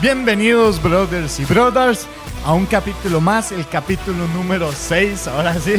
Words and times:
Bienvenidos, 0.00 0.80
brothers 0.80 1.40
y 1.40 1.44
brothers, 1.44 2.06
a 2.44 2.52
un 2.52 2.66
capítulo 2.66 3.20
más, 3.20 3.50
el 3.50 3.66
capítulo 3.66 4.28
número 4.28 4.70
6, 4.70 5.26
ahora 5.26 5.58
sí, 5.58 5.74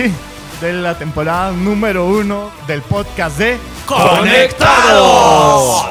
de 0.59 0.73
la 0.73 0.97
temporada 0.97 1.53
número 1.53 2.05
1 2.05 2.51
del 2.67 2.81
podcast 2.81 3.37
de 3.37 3.57
¡Conectados! 3.85 5.85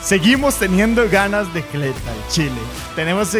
Seguimos 0.00 0.54
teniendo 0.54 1.08
ganas 1.10 1.52
de 1.52 1.62
Cleta, 1.62 2.12
el 2.12 2.32
Chile. 2.32 2.60
Tenemos, 2.94 3.36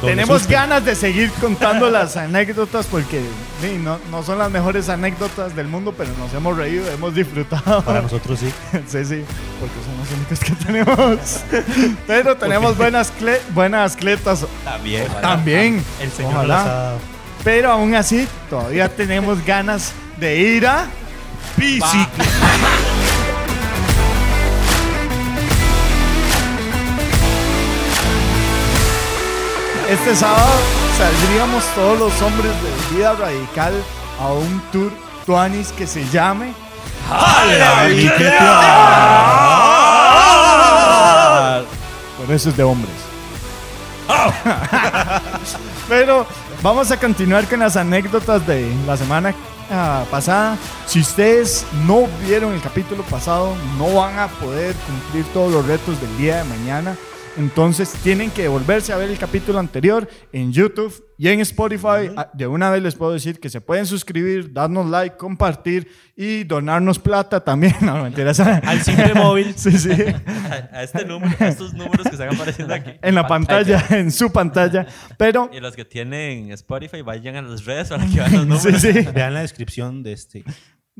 tenemos 0.00 0.46
ganas 0.46 0.84
de 0.84 0.94
seguir 0.94 1.30
contando 1.40 1.90
las 1.90 2.16
anécdotas 2.16 2.86
porque 2.86 3.20
sí, 3.60 3.78
no, 3.82 3.98
no 4.10 4.22
son 4.22 4.38
las 4.38 4.50
mejores 4.50 4.88
anécdotas 4.88 5.54
del 5.56 5.66
mundo, 5.68 5.94
pero 5.96 6.10
nos 6.18 6.32
hemos 6.34 6.56
reído, 6.56 6.88
hemos 6.90 7.14
disfrutado. 7.14 7.82
Para 7.82 8.02
nosotros 8.02 8.38
sí. 8.38 8.52
Sí, 8.86 9.04
sí, 9.04 9.24
porque 9.60 9.74
son 9.84 9.98
las 9.98 10.12
únicas 10.16 10.40
que 10.40 10.52
tenemos. 10.64 11.96
Pero 12.06 12.36
tenemos 12.36 12.76
buenas, 12.76 13.12
cle- 13.20 13.40
buenas 13.54 13.96
cletas 13.96 14.46
También. 14.64 15.06
también. 15.20 15.84
El 16.00 16.10
señor 16.10 16.34
Ojalá. 16.34 16.92
Pero 17.44 17.70
aún 17.72 17.94
así, 17.94 18.26
todavía 18.50 18.88
tenemos 18.88 19.44
ganas 19.44 19.92
de 20.18 20.36
ir 20.38 20.66
a 20.66 20.86
Bicicleta. 21.56 22.24
Este 29.88 30.14
sábado 30.14 30.50
saldríamos 30.98 31.64
todos 31.74 31.98
los 31.98 32.20
hombres 32.20 32.52
de 32.62 32.96
vida 32.96 33.14
radical 33.14 33.72
a 34.20 34.28
un 34.28 34.60
tour 34.70 34.92
Tuanis 35.24 35.72
que 35.72 35.86
se 35.86 36.06
llame 36.10 36.52
Por 42.18 42.34
eso 42.34 42.50
es 42.50 42.56
de 42.58 42.62
hombres. 42.64 42.92
Pero 45.88 46.26
vamos 46.62 46.90
a 46.90 47.00
continuar 47.00 47.48
con 47.48 47.60
las 47.60 47.78
anécdotas 47.78 48.46
de 48.46 48.70
la 48.86 48.94
semana 48.98 49.34
ah, 49.70 50.04
pasada. 50.10 50.58
Si 50.86 51.00
ustedes 51.00 51.64
no 51.86 52.06
vieron 52.26 52.52
el 52.52 52.60
capítulo 52.60 53.02
pasado, 53.04 53.56
no 53.78 53.94
van 53.94 54.18
a 54.18 54.28
poder 54.28 54.74
cumplir 54.74 55.24
todos 55.32 55.50
los 55.50 55.64
retos 55.64 55.98
del 55.98 56.14
día 56.18 56.36
de 56.42 56.44
mañana. 56.44 56.94
Entonces 57.38 57.92
tienen 58.02 58.30
que 58.32 58.48
volverse 58.48 58.92
a 58.92 58.96
ver 58.96 59.08
el 59.08 59.16
capítulo 59.18 59.58
anterior 59.60 60.08
en 60.32 60.52
YouTube 60.52 60.92
y 61.16 61.28
en 61.28 61.38
Spotify. 61.40 62.10
Ah, 62.16 62.28
De 62.34 62.46
una 62.48 62.68
vez 62.70 62.82
les 62.82 62.94
puedo 62.96 63.12
decir 63.12 63.38
que 63.38 63.48
se 63.48 63.60
pueden 63.60 63.86
suscribir, 63.86 64.52
darnos 64.52 64.90
like, 64.90 65.16
compartir 65.16 65.88
y 66.16 66.42
donarnos 66.44 66.98
plata 66.98 67.38
también. 67.44 67.74
No, 67.80 68.02
mentiras. 68.02 68.40
Al 68.40 68.82
simple 68.82 69.14
móvil. 69.14 69.54
Sí, 69.56 69.70
sí. 69.78 69.90
A, 69.92 70.76
a 70.78 70.82
este 70.82 71.04
número, 71.04 71.32
a 71.38 71.48
estos 71.48 71.72
números 71.74 72.02
que 72.08 72.14
están 72.16 72.34
apareciendo 72.34 72.74
aquí. 72.74 72.90
En 73.02 73.14
la 73.14 73.26
pantalla, 73.26 73.84
en 73.90 74.10
su 74.10 74.30
pantalla. 74.32 74.86
Pero, 75.16 75.48
Y 75.52 75.60
los 75.60 75.76
que 75.76 75.84
tienen 75.84 76.50
Spotify, 76.52 77.02
vayan 77.02 77.36
a 77.36 77.42
las 77.42 77.64
redes 77.64 77.88
para 77.88 78.04
que 78.06 78.16
vean 78.16 78.32
los 78.32 78.46
números. 78.64 78.82
sí, 78.82 78.92
sí. 78.92 79.08
Vean 79.14 79.34
la 79.34 79.40
descripción 79.42 80.02
de 80.02 80.12
este. 80.12 80.44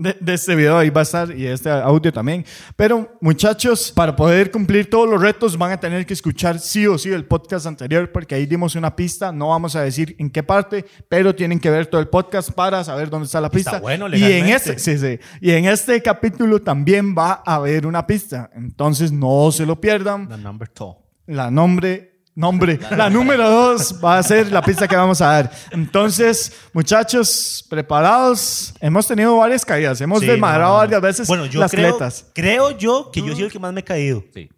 De, 0.01 0.17
de 0.21 0.35
este 0.35 0.55
video 0.55 0.79
ahí 0.79 0.91
va 0.91 1.01
a 1.01 1.03
estar 1.03 1.37
y 1.37 1.45
este 1.45 1.69
audio 1.69 2.13
también. 2.13 2.45
Pero 2.77 3.19
muchachos, 3.21 3.91
para 3.91 4.15
poder 4.15 4.53
cumplir 4.53 4.89
todos 4.89 5.11
los 5.11 5.21
retos 5.21 5.59
van 5.59 5.73
a 5.73 5.81
tener 5.81 6.07
que 6.07 6.15
escuchar 6.15 6.61
sí 6.61 6.87
o 6.87 6.97
sí 6.97 7.11
el 7.11 7.25
podcast 7.25 7.67
anterior 7.67 8.13
porque 8.13 8.37
ahí 8.37 8.47
dimos 8.47 8.77
una 8.77 8.95
pista. 8.95 9.33
No 9.33 9.49
vamos 9.49 9.75
a 9.75 9.83
decir 9.83 10.15
en 10.21 10.31
qué 10.31 10.45
parte, 10.45 10.85
pero 11.09 11.35
tienen 11.35 11.59
que 11.59 11.69
ver 11.69 11.87
todo 11.87 12.01
el 12.01 12.07
podcast 12.07 12.53
para 12.53 12.85
saber 12.85 13.11
dónde 13.11 13.27
está 13.27 13.41
la 13.41 13.51
pista. 13.51 13.81
bueno 13.81 14.09
y 14.15 14.23
en 14.23 14.47
este, 14.47 14.79
sí, 14.79 14.97
sí. 14.99 15.19
Y 15.41 15.51
en 15.51 15.65
este 15.65 16.01
capítulo 16.01 16.63
también 16.63 17.17
va 17.19 17.43
a 17.45 17.57
haber 17.57 17.85
una 17.85 18.07
pista. 18.07 18.51
Entonces 18.55 19.11
no 19.11 19.51
se 19.51 19.67
lo 19.67 19.81
pierdan. 19.81 20.29
La 20.31 20.37
number 20.37 20.69
two. 20.69 20.97
La 21.27 21.51
nombre, 21.51 22.18
nombre, 22.39 22.79
la 22.97 23.11
número 23.11 23.49
dos 23.51 24.01
va 24.03 24.19
a 24.19 24.23
ser 24.23 24.51
la 24.53 24.63
pista 24.63 24.87
que 24.89 24.97
vamos 24.97 25.21
a 25.21 25.27
dar. 25.27 25.51
Entonces, 25.71 26.53
muchachos, 26.73 27.65
preparados. 27.69 28.73
Hemos 28.81 29.07
tenido 29.07 29.37
varias 29.37 29.65
caídas, 29.65 30.01
hemos 30.01 30.21
Sí, 30.21 30.27
desmadrado 30.27 30.71
no, 30.71 30.73
no. 30.75 30.79
varias 30.79 31.01
veces 31.03 31.29
Bueno, 31.29 31.47
yo 31.47 31.61
las 31.61 31.71
creo, 31.71 31.91
cletas. 31.97 32.27
creo 32.35 32.71
yo 32.79 33.11
que 33.13 33.21
yo 33.21 33.33
he 33.33 33.35
sido 33.35 33.47
el 33.47 33.53
que 33.53 33.59
más 33.59 33.73
me 33.73 33.81
he 33.81 33.85
caído. 33.85 34.23
Sí. 34.35 34.49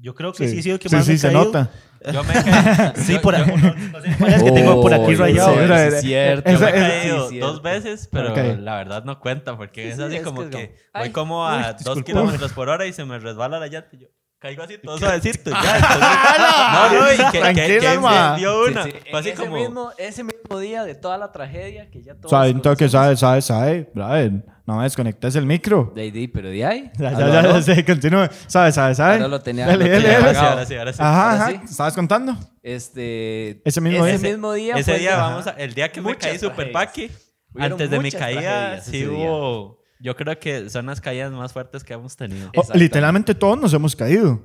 Yo 0.00 0.14
creo 0.14 0.32
que 0.32 0.48
sí, 0.48 0.58
he 0.58 0.62
sido 0.62 0.74
el 0.76 0.80
que 0.80 0.88
sí, 0.88 0.96
más 0.96 1.04
sí, 1.04 1.10
me 1.10 1.14
he 1.16 1.18
se 1.18 1.26
caído. 1.28 1.44
nota. 1.44 1.70
Yo 2.10 2.24
me 2.24 2.32
he 2.32 2.42
caído, 2.42 2.92
Sí, 3.04 3.18
por 3.18 3.36
yo- 3.36 3.44
ahí. 3.44 3.50
No, 3.60 3.74
no 3.74 4.00
sé 4.00 4.16
cuál 4.18 4.32
es 4.32 4.42
que 4.42 4.52
tengo 4.52 4.80
por 4.80 4.94
aquí 4.94 5.14
Oh, 5.14 5.18
rayado. 5.18 5.54
sí, 5.54 5.60
es 5.96 6.00
cierto. 6.00 6.50
yo 6.50 6.58
me 6.58 6.68
he 6.68 6.72
caído 6.72 7.28
sí, 7.28 7.38
dos 7.38 7.60
veces, 7.62 8.08
pero 8.10 8.34
la 8.34 8.76
verdad 8.76 9.04
no 9.04 9.20
cuenta 9.20 9.58
porque 9.58 9.90
es 9.90 9.96
sí, 9.96 10.02
así 10.02 10.16
es 10.16 10.22
como 10.22 10.48
que 10.48 10.74
voy 10.94 11.10
como 11.10 11.46
a 11.46 11.76
uy, 11.78 11.84
dos 11.84 12.02
kilómetros 12.02 12.52
por 12.52 12.70
hora 12.70 12.86
y 12.86 12.94
se 12.94 13.04
me 13.04 13.18
resbala 13.18 13.58
la 13.60 13.66
llanta 13.66 13.90
y 13.92 13.98
yo 13.98 14.06
caigo 14.40 14.62
así 14.62 14.78
todo 14.78 14.98
suavecito. 14.98 15.50
Ya, 15.62 15.76
entonces- 15.76 16.00
no, 16.40 17.00
no, 17.00 17.12
y 17.12 17.30
que, 17.30 17.54
que, 17.54 17.78
que 17.78 17.98
ma. 17.98 18.36
dio 18.36 18.64
una. 18.64 18.84
sí, 18.84 18.90
Fue 18.90 19.10
en 19.10 19.16
así 19.16 19.28
ese, 19.30 19.42
como. 19.44 19.56
mismo, 19.56 19.92
ese 19.98 20.24
mismo 20.24 20.58
día 20.58 20.84
de 20.84 20.94
toda 20.94 21.18
la 21.18 21.30
tragedia 21.30 21.90
que 21.90 22.02
ya 22.02 22.14
todos 22.14 22.30
Sabe, 22.30 22.54
toque, 22.54 22.88
sabe, 22.88 23.16
sabe, 23.16 23.42
sabe. 23.42 23.90
Brian, 23.94 24.44
no 24.66 24.76
me 24.78 24.84
desconectes 24.84 25.34
el 25.36 25.46
micro. 25.46 25.92
De 25.94 26.02
ahí, 26.02 26.10
de 26.10 26.20
ahí, 26.20 26.28
pero 26.28 26.48
de 26.48 26.64
ahí. 26.64 26.90
Ya, 26.98 27.12
ya, 27.12 27.28
ya, 27.28 27.42
ya, 27.42 27.62
sí, 27.62 27.82
continúe. 27.84 28.28
Sabe, 28.46 28.72
sabe, 28.72 28.94
sabe. 28.94 29.14
Ahora 29.14 29.28
lo 29.28 29.40
tenía- 29.40 29.66
Dale, 29.66 29.84
lo 29.84 29.90
dale, 29.90 30.02
tenía 30.02 30.20
dale. 30.20 30.38
Ahora 30.38 30.38
sí, 30.38 30.46
ahora 30.46 30.66
sí, 30.66 30.74
ahora 30.76 30.92
sí. 30.92 30.98
Ajá, 31.02 31.30
Ahora 31.32 31.44
ajá. 31.44 31.50
sí. 31.50 31.60
¿Estabas 31.70 31.94
contando? 31.94 32.36
Este, 32.62 33.60
Ese 33.68 33.80
mismo 33.80 34.06
ese 34.06 34.18
día. 34.18 34.30
mismo 34.30 34.52
día. 34.52 34.74
Ese 34.76 34.98
día 34.98 35.10
el- 35.14 35.16
vamos 35.20 35.46
a, 35.46 35.50
el 35.50 35.74
día 35.74 35.90
que 35.92 36.00
me 36.00 36.16
caí 36.16 36.38
super 36.38 36.72
paqui, 36.72 37.10
antes 37.58 37.90
de 37.90 37.98
mi 38.00 38.10
caída, 38.10 38.80
sí 38.80 38.98
ese 39.02 39.08
hubo. 39.08 39.79
Yo 40.00 40.16
creo 40.16 40.38
que 40.38 40.70
son 40.70 40.86
las 40.86 41.00
caídas 41.00 41.30
más 41.32 41.52
fuertes 41.52 41.84
que 41.84 41.92
hemos 41.92 42.16
tenido. 42.16 42.50
Oh, 42.56 42.64
literalmente 42.74 43.34
todos 43.34 43.60
nos 43.60 43.72
hemos 43.74 43.94
caído. 43.94 44.42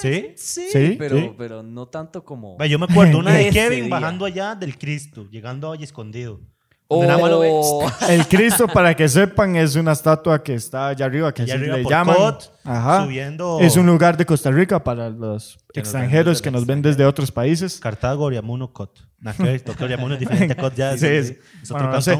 ¿Sí? 0.00 0.32
Sí, 0.36 0.68
Sí, 0.72 0.96
pero, 0.98 1.16
sí. 1.18 1.32
pero 1.36 1.62
no 1.62 1.86
tanto 1.86 2.24
como. 2.24 2.56
Yo 2.64 2.78
me 2.78 2.86
acuerdo 2.88 3.18
una 3.18 3.32
de 3.34 3.50
Kevin 3.52 3.90
bajando 3.90 4.24
allá 4.24 4.54
del 4.54 4.78
Cristo, 4.78 5.26
llegando 5.30 5.72
ahí 5.72 5.82
escondido. 5.82 6.40
Oh. 6.94 7.86
El 8.08 8.26
Cristo, 8.28 8.68
para 8.68 8.94
que 8.94 9.08
sepan, 9.08 9.56
es 9.56 9.76
una 9.76 9.92
estatua 9.92 10.42
que 10.42 10.54
está 10.54 10.88
allá 10.88 11.06
arriba, 11.06 11.32
que 11.32 11.42
Allá 11.42 11.54
así 11.54 11.62
arriba 11.62 11.76
le 11.78 11.84
llaman. 11.84 12.16
Cot, 12.16 12.52
Ajá. 12.64 13.04
subiendo- 13.04 13.60
Es 13.60 13.76
un 13.76 13.86
lugar 13.86 14.16
de 14.18 14.26
Costa 14.26 14.50
Rica 14.50 14.82
para 14.84 15.08
los 15.08 15.58
Que 15.72 15.80
extranjeros 15.80 16.42
que 16.42 16.50
nos 16.50 16.66
ven 16.66 16.82
desde 16.82 17.06
otros 17.06 17.32
países. 17.32 17.80
Cartago, 17.80 18.24
Oriamuno, 18.24 18.72
Cot. 18.74 19.00
Que 19.38 19.58
Doctor 19.60 19.84
Oriamuno 19.84 20.14
es 20.14 20.20
diferente 20.20 20.52
a 20.52 20.56
Cot 20.56 20.74
ya. 20.74 20.92
Sí, 20.98 21.06
es, 21.06 21.30
es- 21.30 21.38
es 21.62 21.70
otro 21.70 21.84
bueno, 21.86 21.92
no 21.94 22.02
sé. 22.02 22.18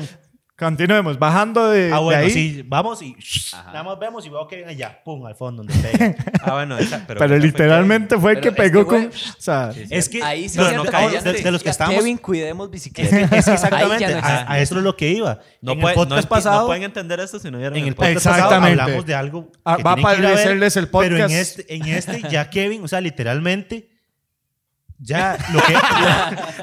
Continuemos. 0.62 1.18
Bajando 1.18 1.70
de, 1.70 1.90
Ah, 1.92 1.96
de 1.96 2.02
bueno, 2.02 2.20
ahí. 2.22 2.30
sí, 2.30 2.62
vamos 2.66 3.02
y 3.02 3.16
nada 3.52 3.82
más 3.82 3.98
vemos 3.98 4.24
y 4.24 4.28
veo 4.28 4.46
que 4.46 4.64
allá, 4.64 5.02
pum, 5.04 5.24
al 5.26 5.34
fondo 5.34 5.62
donde 5.62 5.74
pega. 5.88 6.14
Ah, 6.44 6.52
bueno, 6.54 6.76
esa, 6.78 7.04
pero. 7.06 7.18
Pero 7.20 7.38
literalmente 7.38 8.18
fue 8.18 8.32
el 8.32 8.40
que 8.40 8.50
Pero 8.52 8.62
es 8.64 8.70
pegó 8.70 8.80
que, 8.84 8.86
con. 8.88 9.04
güey, 9.06 9.08
O 9.08 9.40
sea, 9.40 9.72
es 9.90 10.08
que, 10.08 10.22
Ahí 10.22 10.48
sí 10.48 10.58
no, 10.58 10.68
se 10.68 10.74
no, 10.76 10.82
de, 10.84 11.32
de 11.42 11.50
los 11.50 11.60
que 11.62 11.66
ya, 11.66 11.70
estamos. 11.70 11.94
Kevin, 11.96 12.16
cuidemos 12.18 12.66
Es 12.66 12.70
bicicleta. 12.72 13.28
que, 13.28 13.36
es 13.36 13.44
que 13.44 13.52
exactamente, 13.52 14.04
Ahí 14.04 14.12
ya 14.12 14.20
no 14.20 14.26
a, 14.26 14.52
a 14.52 14.60
eso 14.60 14.76
es 14.78 14.82
lo 14.82 14.96
que 14.96 15.08
iba. 15.10 15.38
No, 15.60 15.72
en 15.72 15.80
puede- 15.80 15.94
el 15.94 15.98
podcast 16.00 16.10
no 16.22 16.28
enti- 16.28 16.28
pasado, 16.28 16.60
no 16.60 16.66
pueden 16.66 16.82
entender 16.84 17.20
esto 17.20 17.38
si 17.38 17.50
no 17.50 17.58
vieron 17.58 17.76
en 17.78 17.86
el 17.86 17.94
podcast 17.94 18.14
podcast. 18.14 18.26
pasado 18.26 18.44
Exactamente. 18.48 18.80
hablamos 18.82 19.06
de 19.06 19.14
algo 19.14 19.50
que 19.52 19.58
Ah, 19.64 19.76
va 19.76 19.92
a 19.92 19.94
que 19.94 20.00
ir 20.00 20.06
a 20.06 20.10
aparecerles 20.10 20.76
el 20.76 20.88
Pero 20.88 21.04
en 21.04 21.10
podcast. 21.22 21.34
este, 21.34 21.74
en 21.74 21.86
este 21.86 22.22
ya 22.30 22.50
Kevin, 22.50 22.82
o 22.84 22.88
sea, 22.88 23.00
literalmente, 23.00 23.88
ya 24.98 25.36
lo 25.52 25.60
que, 25.62 25.74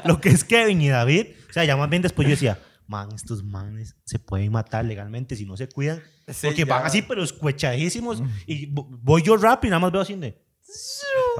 lo 0.08 0.20
que 0.20 0.28
es 0.30 0.44
Kevin 0.44 0.80
y 0.82 0.88
David, 0.88 1.26
o 1.48 1.52
sea, 1.52 1.64
ya 1.64 1.76
más 1.76 1.88
bien 1.90 2.02
después 2.02 2.26
yo 2.26 2.32
decía, 2.32 2.58
man, 2.90 3.08
estos 3.14 3.42
manes 3.44 3.94
se 4.04 4.18
pueden 4.18 4.50
matar 4.52 4.84
legalmente 4.84 5.36
si 5.36 5.46
no 5.46 5.56
se 5.56 5.68
cuidan. 5.68 6.02
Sí, 6.28 6.48
porque 6.48 6.64
ya. 6.64 6.74
van 6.74 6.86
así, 6.86 7.02
pero 7.02 7.22
escuechadísimos. 7.22 8.22
Y 8.46 8.66
vo- 8.74 8.86
voy 9.02 9.22
yo 9.22 9.36
rápido 9.36 9.68
y 9.68 9.70
nada 9.70 9.80
más 9.80 9.92
veo 9.92 10.00
así 10.02 10.14
de, 10.16 10.36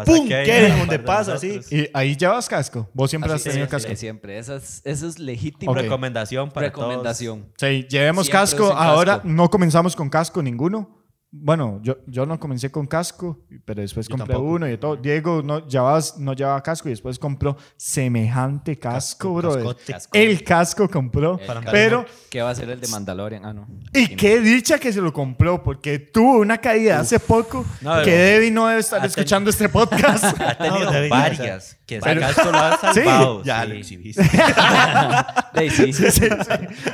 ¡Pum! 0.07 0.27
que 0.27 0.35
hay 0.35 0.47
Kevin, 0.47 0.73
un 0.73 0.79
donde 0.81 0.99
par 0.99 1.25
de 1.27 1.33
pasa, 1.33 1.39
sí. 1.39 1.61
y 1.71 1.89
ahí 1.93 2.17
llevas 2.17 2.49
casco. 2.49 2.89
Vos 2.95 3.11
siempre 3.11 3.31
has 3.33 3.41
Así 3.41 3.51
tenido 3.51 3.67
sí, 3.67 3.71
casco. 3.71 3.91
sí, 3.91 3.97
siempre. 3.97 4.39
Eso 4.39 4.57
es, 4.57 4.81
eso 4.85 5.07
es 5.09 5.19
legítimo. 5.19 5.73
Ok. 5.73 5.79
Recomendación 5.79 6.51
para 6.51 6.67
Recomendación. 6.69 7.53
Sí, 7.59 7.87
llevemos 7.89 8.29
casco. 8.31 8.65
usen 8.67 8.77
Ahora 8.79 9.15
casco. 9.17 9.29
no 9.29 9.51
comenzamos 9.51 9.95
con 9.97 10.09
casco 10.09 10.43
ninguno. 10.43 11.00
Bueno, 11.33 11.79
yo, 11.83 11.99
yo 12.09 12.27
no 12.27 12.41
comencé 12.41 12.73
con 12.73 12.87
casco, 12.89 13.39
pero 13.65 13.81
después 13.83 14.09
Yo 14.09 14.17
compré 14.17 14.35
tampoco. 14.35 14.53
uno 14.53 14.67
y 14.67 14.71
de 14.71 14.79
todo. 14.79 14.97
Diego 14.97 15.43
no 15.45 15.65
llevaba, 15.69 16.01
no 16.19 16.33
llevaba 16.33 16.61
casco 16.61 16.89
y 16.89 16.91
después 16.91 17.21
compró 17.21 17.57
semejante 17.77 18.77
casco, 18.79 19.35
Casco, 19.41 19.61
bro. 19.63 19.77
El 20.13 20.43
casco 20.43 20.89
compró. 20.89 21.39
El. 21.39 21.65
Pero, 21.71 22.05
¿Qué 22.29 22.43
va 22.43 22.51
a 22.51 22.55
ser 22.57 22.69
el 22.71 22.81
de 22.81 22.89
Mandalorian? 22.89 23.45
Ah, 23.45 23.53
no. 23.53 23.69
y 23.93 24.17
qué 24.17 24.41
dicha 24.41 24.79
que 24.81 24.93
se 24.93 25.01
lo 25.01 25.13
compró, 25.13 25.63
porque 25.63 25.99
tuvo 26.01 26.39
una 26.41 26.59
caída 26.59 26.99
hace 27.01 27.21
poco 27.21 27.65
No, 27.81 28.03
que 28.03 28.11
Debbie 28.11 28.51
no 28.51 28.67
debe 28.67 28.81
estar 28.81 28.99
Ha 28.99 29.09
ten- 29.09 29.23
escriendo 29.23 29.51
este 29.51 29.69
podcast. 29.69 30.25
Ha 30.41 30.59
tenido 30.59 30.93
No, 30.93 31.09
varias. 31.11 31.79
Que 31.87 31.97
ese 31.97 32.05
Pero- 32.05 32.21
casco 32.23 32.51
lo 32.51 32.59
ha 32.59 32.77
salvado. 32.93 33.43
ya 33.45 33.63
sí. 33.63 33.69
lo 33.69 33.75
exhibiste. 33.79 34.23
no. 34.25 35.61
Sí, 35.61 35.71
sí. 35.71 35.93
Sí, 35.93 36.11
sí, 36.11 36.29
sí. 36.29 36.29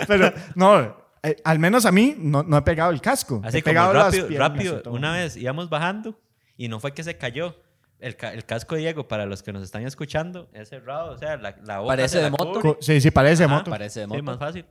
Pero 0.07 0.33
no, 0.55 1.06
eh, 1.29 1.37
al 1.45 1.59
menos 1.59 1.85
a 1.87 1.93
mí 1.93 2.15
no, 2.19 2.43
no 2.43 2.57
he 2.57 2.63
pegado 2.63 2.91
el 2.91 3.01
casco. 3.01 3.41
Así 3.45 3.59
he 3.59 3.63
como 3.63 3.71
pegado 3.73 3.93
las 3.95 4.05
rápido, 4.07 4.29
piernas 4.29 4.51
rápido. 4.53 4.83
Una 4.93 5.13
vez 5.13 5.37
íbamos 5.37 5.69
bajando 5.69 6.19
y 6.57 6.69
no 6.69 6.81
fue 6.81 6.93
que 6.95 7.03
se 7.05 7.17
cayó. 7.17 7.57
El, 7.99 8.15
ca- 8.17 8.35
el 8.35 8.45
casco 8.45 8.75
de 8.75 8.83
Diego, 8.83 9.09
para 9.09 9.25
los 9.25 9.43
que 9.43 9.53
nos 9.55 9.63
están 9.63 9.87
escuchando, 9.87 10.51
es 10.53 10.69
cerrado. 10.69 11.13
O 11.13 11.17
sea, 11.19 11.37
la, 11.39 11.57
la 11.65 11.79
boca 11.81 11.93
Parece 11.93 12.19
de 12.19 12.25
la 12.25 12.31
moto. 12.31 12.61
cubre. 12.61 12.77
Sí, 12.81 13.01
sí, 13.01 13.11
parece 13.11 13.45
Ajá. 13.45 13.55
moto. 13.57 13.71
Parece 13.71 14.01
de 14.01 14.05
Sí, 14.07 14.11
moto. 14.13 14.23
más 14.23 14.39
fácil. 14.39 14.67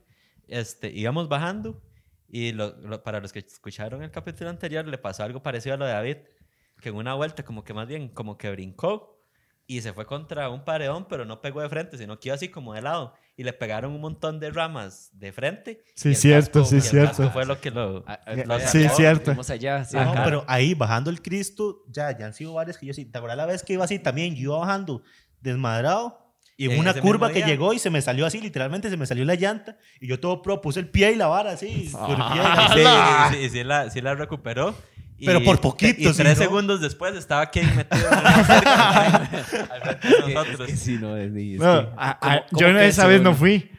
Este, 0.48 0.92
íbamos 0.92 1.28
bajando 1.28 1.82
y 2.30 2.52
lo- 2.52 2.76
lo- 2.82 3.02
para 3.04 3.20
los 3.20 3.34
que 3.34 3.40
escucharon 3.40 4.04
el 4.04 4.12
capítulo 4.12 4.50
anterior 4.52 4.86
le 4.88 4.98
pasó 5.00 5.24
algo 5.24 5.42
parecido 5.42 5.74
a 5.74 5.78
lo 5.78 5.86
de 5.86 5.92
David, 5.94 6.18
que 6.82 6.90
en 6.90 6.96
una 6.96 7.16
vuelta 7.16 7.44
como 7.44 7.64
que 7.64 7.74
más 7.74 7.88
bien 7.88 8.10
como 8.10 8.38
que 8.38 8.52
brincó 8.52 9.15
y 9.68 9.82
se 9.82 9.94
fue 9.94 10.06
contra 10.06 10.50
un 10.50 10.64
paredón, 10.64 11.08
pero 11.10 11.26
no 11.26 11.42
pegó 11.42 11.62
de 11.62 11.70
frente, 11.70 11.98
sino 11.98 12.20
que 12.20 12.30
iba 12.30 12.36
así 12.36 12.50
como 12.50 12.74
de 12.74 12.82
lado. 12.84 13.14
Y 13.38 13.44
le 13.44 13.52
pegaron 13.52 13.92
un 13.94 14.00
montón 14.00 14.40
de 14.40 14.50
ramas 14.52 15.10
de 15.14 15.34
frente. 15.34 15.84
Sí, 15.96 16.16
cierto, 16.16 16.62
casco- 16.62 16.70
sí, 16.70 16.82
cierto. 16.82 17.30
fue 17.32 17.46
lo 17.46 17.60
que 17.60 17.72
lo... 17.72 18.04
Ah, 18.08 18.20
ah, 18.26 18.34
lo 18.46 18.60
Sí, 18.60 18.84
sacó. 18.84 18.96
cierto. 18.96 19.26
Fuimos 19.26 19.50
allá, 19.50 19.84
sí. 19.84 19.98
No, 19.98 20.14
pero 20.24 20.46
ahí 20.48 20.74
bajando 20.74 21.10
el 21.10 21.22
Cristo, 21.22 21.84
ya, 21.90 22.18
ya 22.18 22.28
han 22.28 22.34
sido 22.34 22.54
varias 22.54 22.78
que 22.78 22.86
yo 22.86 22.94
sí. 22.94 23.06
¿Te 23.06 23.18
acuerdas 23.18 23.38
la 23.38 23.46
vez 23.46 23.64
que 23.64 23.74
iba 23.74 23.84
así 23.84 24.00
también? 24.00 24.36
Yo 24.36 24.42
iba 24.52 24.60
bajando 24.60 25.02
desmadrado 25.42 26.22
y 26.58 26.66
en 26.68 26.72
En 26.74 26.80
una 26.80 26.94
curva 26.94 27.32
que 27.32 27.42
llegó 27.44 27.74
y 27.74 27.80
se 27.80 27.90
me 27.90 28.02
salió 28.02 28.26
así, 28.26 28.40
literalmente 28.40 28.90
se 28.90 28.96
me 28.96 29.06
salió 29.06 29.26
la 29.26 29.36
llanta 29.36 29.78
y 30.00 30.08
yo 30.08 30.20
todo 30.20 30.42
pro 30.42 30.62
puse 30.62 30.80
el 30.80 30.90
pie 30.90 31.12
y 31.12 31.16
la 31.16 31.28
vara 31.28 31.52
así. 31.52 31.90
por 31.92 32.10
el 32.12 32.16
pie 32.16 32.42
y 32.80 32.84
la- 32.84 33.30
Sí, 33.34 33.38
sí, 33.42 33.50
sí, 33.50 33.64
la, 33.64 33.90
sí 33.90 34.00
la 34.02 34.16
recuperó. 34.16 34.74
Y- 35.18 35.26
Pero 35.26 35.42
por 35.44 35.62
poquito, 35.62 36.02
Y 36.10 36.14
sí, 36.14 36.18
tres 36.24 36.38
¿no? 36.38 36.44
segundos 36.44 36.82
después 36.82 37.16
estaba 37.16 37.50
Kevin 37.50 37.76
metido 37.78 38.06
en 38.12 38.24
la 38.24 38.44
cerca, 38.46 39.60
al 39.74 39.82
frente 39.82 40.08
de 40.08 40.14
Es 40.18 40.24
que- 40.26 40.34
nosotros. 40.34 40.60
es 40.62 40.66
que 40.68 40.78
sí, 40.78 40.98
no, 41.00 41.16
es, 41.16 41.32
es 41.34 41.34
que- 41.34 41.66
a- 41.98 42.20
¿cómo- 42.20 42.34
a- 42.34 42.46
cómo 42.50 42.62
yo 42.62 42.68
que 42.68 42.88
esa 42.88 43.08
vez 43.08 43.22
no 43.22 43.34
fui. 43.34 43.72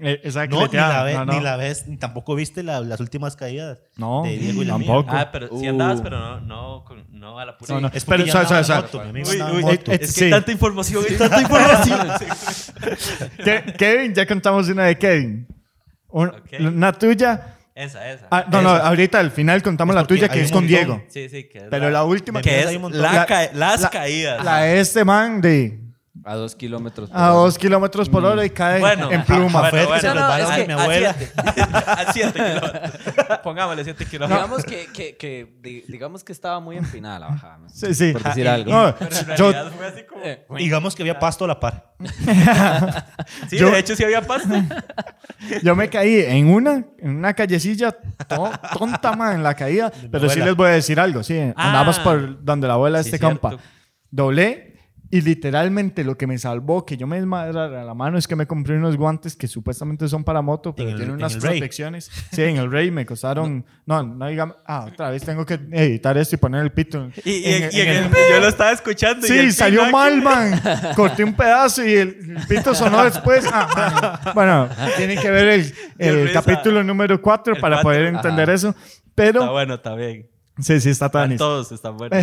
Eh, 0.00 0.20
Esa 0.22 0.46
No, 0.46 0.66
ni 0.66 0.72
la, 0.74 1.02
vez, 1.02 1.16
no, 1.16 1.24
no. 1.24 1.32
ni 1.32 1.40
la 1.40 1.56
vez, 1.56 1.88
ni 1.88 1.96
tampoco 1.96 2.34
viste 2.34 2.62
la- 2.62 2.80
las 2.82 3.00
últimas 3.00 3.36
caídas. 3.36 3.80
No, 3.96 4.22
de 4.22 4.36
Diego 4.36 4.62
y 4.62 4.66
la 4.66 4.76
mía. 4.76 4.86
tampoco. 4.86 5.16
Ah, 5.16 5.30
pero 5.32 5.48
sí 5.48 5.66
Uh. 5.66 5.70
andabas, 5.70 6.02
pero 6.02 6.18
no, 6.20 6.40
no, 6.42 6.84
no 7.10 7.38
a 7.38 7.44
la 7.46 7.56
pura. 7.56 7.74
No, 7.74 7.80
no. 7.80 7.88
Es 7.88 8.04
eh, 9.92 9.98
es 10.04 10.14
que 10.14 10.24
sí. 10.26 10.30
tanta 10.30 10.52
información, 10.52 11.04
hay 11.08 11.16
tanta 11.16 11.40
información. 11.40 12.00
Ke- 13.38 13.74
Kevin, 13.78 14.14
ya 14.14 14.26
contamos 14.26 14.68
una 14.68 14.84
de 14.84 14.98
Kevin. 14.98 15.46
Un- 16.08 16.28
Ok. 16.28 16.52
Una 16.60 16.92
tuya. 16.92 17.57
Esa, 17.84 18.10
esa. 18.10 18.26
Ah, 18.30 18.44
no, 18.50 18.60
no, 18.62 18.70
ahorita 18.70 19.18
al 19.18 19.30
final 19.30 19.62
contamos 19.62 19.94
Es 19.94 20.02
la 20.02 20.06
tuya 20.06 20.28
que 20.28 20.40
es 20.42 20.50
con. 20.52 20.66
Diego. 20.66 21.02
Sí, 21.08 21.28
sí, 21.28 21.44
que 21.44 21.58
es 21.58 21.64
Pero 21.70 21.90
la 21.90 22.04
última 22.04 22.42
que 22.42 22.50
hay 22.50 22.64
es 22.70 22.76
un 22.76 22.82
montón. 22.82 23.00
la 23.02 23.12
La- 23.12 23.26
ca- 23.26 23.50
las 23.54 23.80
la- 23.82 23.90
caídas. 23.90 24.44
La 24.44 24.60
de 24.62 24.80
este 24.80 25.04
man 25.04 25.40
de 25.40 25.78
A 26.24 26.34
dos 26.34 26.54
kilómetros. 26.54 27.08
por 27.10 27.18
a 27.18 27.32
hora. 27.32 27.40
dos 27.44 27.58
kilómetros 27.58 28.08
por 28.08 28.24
hora 28.24 28.44
y 28.44 28.50
cae 28.50 28.80
Bueno, 28.80 29.10
en 29.10 29.24
pluma. 29.24 29.70
bueno, 29.70 29.86
bueno. 29.88 30.00
se 30.00 30.14
No, 30.14 30.36
es 30.36 30.48
de 30.48 30.56
que 30.56 30.66
mi 30.66 30.72
a 30.72 30.82
abuela. 30.82 31.14
siete. 31.16 31.32
A 31.88 32.12
7 32.12 32.32
kilómetros. 32.32 33.38
Pongámosle 33.42 33.84
7 33.84 34.04
kilómetros. 34.06 34.38
Digamos 34.42 34.64
que, 34.64 34.86
que, 34.92 35.16
que 35.16 35.56
di- 35.62 35.84
digamos 35.88 36.24
que 36.24 36.32
estaba 36.32 36.60
muy 36.60 36.76
empinada 36.76 37.18
la 37.20 37.26
bajada. 37.28 37.58
¿no? 37.58 37.68
Sí, 37.68 37.94
sí. 37.94 38.12
Por 38.12 38.22
decir 38.24 38.48
Ah, 38.48 38.54
algo. 38.54 38.70
no, 38.72 38.94
Pero 38.98 39.10
en 39.16 39.36
yo, 39.36 39.52
realidad 39.52 39.72
fue 39.76 39.86
así 39.94 40.02
como. 40.04 40.22
Eh, 40.24 40.46
Digamos 40.58 40.94
que 40.94 41.02
había 41.02 41.18
pasto 41.18 41.44
a 41.44 41.48
la 41.48 41.60
par. 41.60 41.94
Sí, 43.48 43.56
yo- 43.58 43.70
de 43.70 43.78
hecho 43.78 43.96
sí 43.96 44.04
había 44.04 44.22
pasta. 44.22 44.64
yo 45.62 45.74
me 45.76 45.88
caí 45.88 46.20
en 46.20 46.48
una, 46.48 46.84
en 46.98 47.16
una 47.16 47.32
callecilla 47.34 47.92
to- 47.92 48.50
tonta, 48.78 49.12
man, 49.16 49.36
en 49.36 49.42
la 49.42 49.54
caída. 49.54 49.90
Pero 50.10 50.24
sí 50.28 50.32
abuela. 50.40 50.44
les 50.46 50.56
voy 50.56 50.68
a 50.68 50.72
decir 50.72 51.00
algo, 51.00 51.22
sí. 51.22 51.38
Andamos 51.56 51.98
Ah. 51.98 52.04
por 52.04 52.44
donde 52.44 52.66
la 52.68 52.74
abuela 52.74 52.98
de 52.98 53.04
Sí, 53.04 53.10
este 53.10 53.18
cierto. 53.18 53.40
compa. 53.40 53.62
Doblé 54.10 54.67
y 55.10 55.22
literalmente 55.22 56.04
lo 56.04 56.18
que 56.18 56.26
me 56.26 56.36
salvó 56.36 56.84
que 56.84 56.96
yo 56.98 57.06
me 57.06 57.16
desmadrara 57.16 57.82
la 57.82 57.94
mano 57.94 58.18
es 58.18 58.28
que 58.28 58.36
me 58.36 58.46
compré 58.46 58.76
unos 58.76 58.96
guantes 58.98 59.34
que 59.36 59.48
supuestamente 59.48 60.06
son 60.08 60.22
para 60.22 60.42
moto, 60.42 60.74
pero 60.74 60.90
el- 60.90 60.96
tienen 60.96 61.14
en 61.14 61.16
unas 61.20 61.40
Rey. 61.42 61.58
protecciones. 61.58 62.10
Sí, 62.30 62.42
en 62.42 62.58
el 62.58 62.70
Rey 62.70 62.90
me 62.90 63.06
costaron. 63.06 63.64
No, 63.88 64.02
no 64.02 64.26
digamos. 64.26 64.56
Ah, 64.66 64.84
otra 64.92 65.08
vez 65.08 65.24
tengo 65.24 65.46
que 65.46 65.54
editar 65.54 66.18
esto 66.18 66.34
y 66.34 66.38
poner 66.38 66.62
el 66.62 66.70
pito. 66.72 67.08
Y, 67.24 67.30
y- 67.30 67.44
En- 67.46 67.70
y 67.72 67.80
en 67.80 67.88
en 67.88 67.96
el- 67.96 68.04
el- 68.04 68.10
yo 68.34 68.40
lo 68.40 68.48
estaba 68.48 68.70
escuchando. 68.72 69.26
y 69.26 69.30
Sí, 69.30 69.38
el 69.38 69.52
salió 69.54 69.80
pino 69.80 69.92
mal, 69.92 70.20
man. 70.20 70.60
Corté 70.94 71.24
un 71.24 71.32
pedazo 71.34 71.82
y 71.82 71.94
el, 71.94 72.36
pito 72.46 72.74
sonó 72.74 73.02
después. 73.04 73.46
Ah, 73.50 74.20
man. 74.24 74.34
Bueno, 74.34 74.68
tienen 74.98 75.18
que 75.18 75.30
ver 75.30 75.64
el, 75.98 76.32
capítulo 76.32 76.84
número 76.84 77.22
4 77.22 77.54
El 77.54 77.60
para 77.62 77.76
cuatro. 77.76 77.88
poder 77.88 78.06
entender 78.14 78.50
Ajá. 78.50 78.54
eso. 78.54 78.68
Está 78.68 79.00
Pero, 79.14 79.50
bueno, 79.52 79.74
está 79.76 79.94
bien. 79.94 80.28
sí, 80.58 80.78
sí, 80.80 80.90
está 80.90 81.08
tan 81.08 81.34
Todos 81.38 81.72
están 81.72 81.96
buenos. 81.96 82.22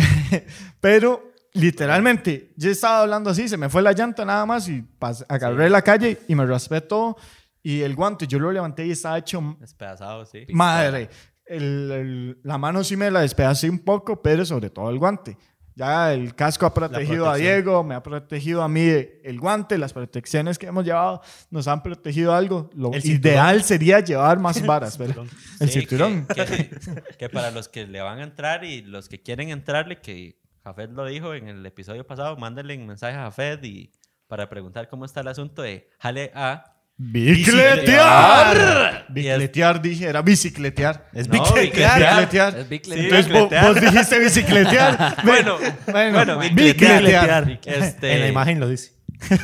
Pero, 0.80 1.32
literalmente, 1.56 2.52
yo 2.56 2.70
estaba 2.70 3.02
hablando 3.02 3.30
así, 3.30 3.48
se 3.48 3.56
me 3.56 3.68
fue 3.68 3.82
la 3.82 3.92
llanta 3.92 4.24
nada 4.24 4.46
más 4.46 4.68
y 4.68 4.84
pas- 5.00 5.24
agarré 5.28 5.68
la 5.70 5.82
calle 5.82 6.18
y 6.28 6.34
me 6.34 6.46
raspé 6.46 6.80
todo. 6.80 7.16
Y 7.62 7.80
el 7.82 7.94
guante, 7.96 8.26
yo 8.26 8.38
lo 8.38 8.52
levanté 8.52 8.86
y 8.86 8.92
estaba 8.92 9.18
hecho 9.18 9.56
Despedazado, 9.60 10.24
sí. 10.24 10.46
madre. 10.52 11.08
El- 11.44 11.90
el- 11.90 12.38
la 12.42 12.58
mano 12.58 12.82
sí 12.84 12.96
me 12.96 13.10
la 13.10 13.20
despedacé 13.20 13.68
un 13.70 13.80
poco, 13.80 14.22
pero 14.22 14.44
sobre 14.44 14.70
todo 14.70 14.90
el 14.90 14.98
guante. 14.98 15.36
Ya 15.78 16.12
el 16.14 16.34
casco 16.34 16.64
ha 16.64 16.72
protegido 16.72 17.28
a. 17.28 17.36
Diego, 17.36 17.84
me 17.84 17.94
ha 17.94 18.02
protegido 18.02 18.62
a 18.62 18.68
mí 18.68 18.80
el 18.80 19.38
guante, 19.38 19.76
las 19.76 19.92
protecciones 19.92 20.58
que 20.58 20.66
hemos 20.68 20.84
llevado 20.86 21.20
nos 21.50 21.68
han 21.68 21.82
protegido 21.82 22.34
algo. 22.34 22.70
Lo 22.74 22.92
El 22.94 23.02
cinturón. 23.02 23.32
ideal 23.34 23.62
sería 23.62 24.00
llevar 24.00 24.38
más 24.38 24.60
varas, 24.66 24.96
pero 24.96 25.26
el 25.60 25.68
cinturón. 25.68 26.26
Que, 26.34 26.44
que- 26.46 27.02
que 27.18 27.28
para 27.28 27.50
los 27.50 27.68
que 27.68 27.86
le 27.86 28.00
van 28.00 28.20
a 28.20 28.22
entrar 28.24 28.64
y 28.64 28.80
los 28.82 29.08
que 29.10 29.20
quieren 29.22 29.50
entrarle, 29.50 30.00
que 30.00 30.38
Jafet 30.66 30.90
lo 30.90 31.06
dijo 31.06 31.32
en 31.32 31.46
el 31.46 31.64
episodio 31.64 32.04
pasado, 32.04 32.36
mándenle 32.36 32.76
un 32.76 32.88
mensaje 32.88 33.16
a 33.16 33.20
Jafet 33.22 33.64
y 33.64 33.92
para 34.26 34.48
preguntar 34.48 34.88
cómo 34.88 35.04
está 35.04 35.20
el 35.20 35.28
asunto 35.28 35.62
de 35.62 35.88
jale 36.00 36.32
a. 36.34 36.72
¡Bicicletear! 36.96 39.06
Bicicletear, 39.08 39.80
dije, 39.80 40.06
era 40.06 40.22
bicicletear. 40.22 41.08
Es 41.12 41.28
No, 41.28 41.34
bicicletear. 41.34 42.00
Bicicletear. 42.00 42.58
Es 42.58 42.68
Lens. 42.88 43.04
Entonces 43.04 43.32
vos, 43.32 43.48
bicicletear. 43.48 43.64
vos 43.64 43.80
dijiste 43.80 44.18
bicicletear. 44.18 45.16
Bueno, 45.24 45.58
bueno, 45.86 46.12
bueno, 46.12 46.38
bicicletear. 46.40 47.60
Este, 47.64 48.12
En 48.14 48.20
la 48.22 48.28
imagen 48.28 48.58
lo 48.58 48.68
dice. 48.68 48.96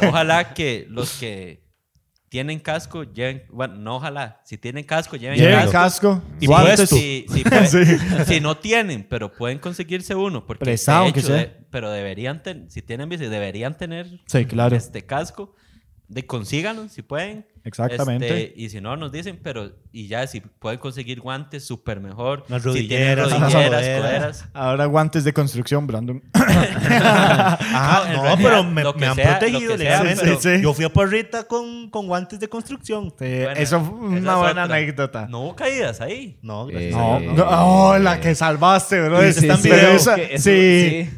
Ojalá 0.08 0.54
que 0.54 0.86
los 0.88 1.12
que 1.20 1.61
tienen 2.32 2.60
casco 2.60 3.02
lleven, 3.04 3.42
bueno, 3.50 3.74
no 3.74 3.96
ojalá, 3.96 4.40
si 4.42 4.56
tienen 4.56 4.84
casco 4.84 5.16
lleven 5.16 5.38
Lleven 5.38 5.70
casco. 5.70 6.22
Y 6.40 6.46
puesto. 6.46 6.86
Si, 6.86 7.26
si, 7.28 7.42
Sí. 7.66 7.98
si 8.26 8.40
no 8.40 8.56
tienen, 8.56 9.06
pero 9.06 9.30
pueden 9.30 9.58
conseguirse 9.58 10.14
uno, 10.14 10.46
porque 10.46 10.64
Prestado, 10.64 11.04
de 11.04 11.10
hecho, 11.10 11.30
de- 11.34 11.52
pero 11.70 11.90
deberían, 11.90 12.42
ten- 12.42 12.70
si 12.70 12.80
tienen 12.80 13.10
bici, 13.10 13.26
deberían 13.26 13.76
tener 13.76 14.06
Sí, 14.24 14.46
claro. 14.46 14.74
este 14.74 15.04
casco, 15.04 15.54
de 16.08 16.24
consíganlo 16.24 16.88
si 16.88 17.02
pueden. 17.02 17.46
Exactamente. 17.64 18.26
Este, 18.46 18.60
y 18.60 18.68
si 18.70 18.80
no, 18.80 18.96
nos 18.96 19.12
dicen, 19.12 19.38
pero 19.42 19.70
y 19.92 20.08
ya 20.08 20.26
si 20.26 20.40
pueden 20.40 20.78
conseguir 20.80 21.20
guantes, 21.20 21.64
súper 21.64 22.00
mejor. 22.00 22.44
Si 22.46 22.48
tienen 22.88 23.16
rodilleras, 23.18 23.26
unas 23.32 23.52
rodilleras, 23.52 23.80
coderas. 23.80 24.00
coderas. 24.02 24.44
Ahora 24.52 24.86
guantes 24.86 25.24
de 25.24 25.32
construcción, 25.32 25.86
Brandon. 25.86 26.22
En 26.92 26.98
no, 28.16 28.22
realidad, 28.22 28.38
pero 28.42 28.64
me, 28.64 28.82
han 29.06 29.14
sea- 29.14 29.38
protegido 29.38 29.76
legalmente. 29.76 30.26
Sí, 30.26 30.56
sí. 30.56 30.62
Yo 30.62 30.72
fui 30.74 30.84
a 30.84 30.88
Porrita 30.92 31.44
con, 31.44 31.88
con 31.90 32.06
guantes 32.06 32.38
de 32.40 32.48
construcción. 32.48 33.10
Sí, 33.18 33.24
Bueno, 33.44 33.52
eso 33.52 33.80
fue 33.80 33.94
una 34.08 34.36
buena 34.36 34.64
otra. 34.64 34.76
anécdota. 34.76 35.26
No 35.28 35.40
hubo 35.40 35.56
caídas 35.56 36.00
ahí. 36.00 36.38
No. 36.42 36.68
Eh, 36.70 36.90
No, 36.92 37.20
no, 37.20 37.44
oh, 37.48 37.98
la 37.98 38.20
que 38.20 38.34
salvaste, 38.34 39.00
bro. 39.00 39.22
Esa, 39.22 39.56
sí, 40.38 41.08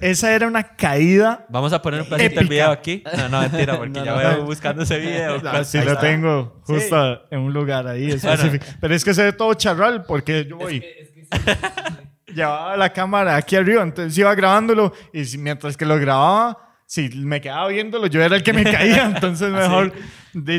esa 0.00 0.32
era 0.34 0.46
una 0.46 0.62
caída. 0.76 1.46
Vamos 1.48 1.72
a 1.72 1.82
poner 1.82 2.02
un 2.02 2.08
pedacito 2.08 2.36
del 2.40 2.48
video 2.48 2.70
aquí. 2.70 3.02
No, 3.16 3.28
no, 3.28 3.40
mentira, 3.40 3.76
porque 3.76 3.90
No, 4.00 4.04
ya 4.22 4.36
no. 4.36 4.44
buscando 4.44 4.82
ese 4.82 4.98
video. 4.98 5.40
Ah, 5.52 5.64
sí 5.64 5.78
tengo 6.00 6.60
justo 6.64 7.20
en 7.30 7.40
un 7.40 7.52
lugar 7.52 7.86
ahí 7.86 8.10
específico. 8.12 8.64
Pero 8.80 8.94
es 8.94 9.04
que 9.04 9.14
se 9.14 9.22
ve 9.24 9.32
todo 9.32 9.54
charral 9.54 10.04
porque 10.04 10.46
yo 10.48 10.56
voy. 10.56 10.84
Llevaba 12.34 12.76
la 12.76 12.92
cámara 12.92 13.36
aquí 13.36 13.56
arriba, 13.56 13.82
entonces 13.82 14.16
iba 14.18 14.34
grabándolo 14.34 14.92
y 15.14 15.24
mientras 15.38 15.76
que 15.76 15.86
lo 15.86 15.98
grababa, 15.98 16.58
si 16.84 17.08
me 17.08 17.40
quedaba 17.40 17.68
viéndolo, 17.68 18.06
yo 18.06 18.22
era 18.22 18.36
el 18.36 18.42
que 18.42 18.52
me 18.52 18.64
caía, 18.70 19.06
entonces 19.06 19.50
mejor 19.50 19.92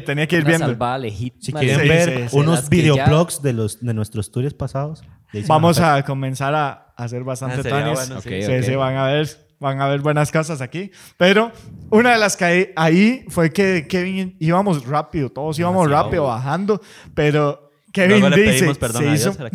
tenía 0.06 0.28
que 0.28 0.38
ir 0.38 0.46
Una 0.46 0.58
viendo. 0.58 1.12
Si 1.40 1.54
quieren 1.54 1.80
Sí, 1.82 1.88
ver 1.88 2.10
sí, 2.10 2.30
sí. 2.30 2.36
unos 2.38 2.62
que 2.70 2.76
videoblogs 2.76 3.42
de, 3.44 3.54
los, 3.54 3.80
de 3.86 3.94
nuestros 3.94 4.32
tours 4.32 4.54
pasados, 4.54 5.04
Vamos 5.48 5.80
a 5.80 6.02
comenzar 6.04 6.56
a 6.56 6.92
hacer 6.98 7.24
bastante 7.24 7.60
Ah, 7.60 7.70
tanis. 7.70 7.94
bueno, 7.94 8.20
sí. 8.22 8.30
sí, 8.30 8.46
Ok, 8.52 8.64
sí, 8.64 8.72
ok. 8.72 8.78
van 8.80 8.96
a 8.98 9.06
ver, 9.06 9.28
van 9.60 9.82
a 9.82 9.88
ver 9.88 10.00
buenas 10.02 10.32
casas 10.32 10.62
aquí. 10.62 10.92
Pero 11.18 11.52
una 11.90 12.12
de 12.14 12.18
las 12.18 12.36
que 12.38 12.46
hay- 12.46 12.70
ahí 12.76 13.26
fue 13.30 13.52
que 13.52 13.88
Kevin 13.88 14.36
íbamos 14.40 14.86
rápido, 14.86 15.30
todos 15.30 15.58
íbamos 15.60 15.84
Demasiado. 15.84 16.04
rápido 16.06 16.24
bajando, 16.26 16.82
pero 17.14 17.66
Kevin 17.92 18.20
Luego 18.20 18.36
le 18.36 18.42
dice, 18.44 18.54
pedimos 18.60 18.78
perdón 18.78 19.02
se 19.04 19.10
a 19.10 19.14
hizo- 19.16 19.32
Dios. 19.32 19.52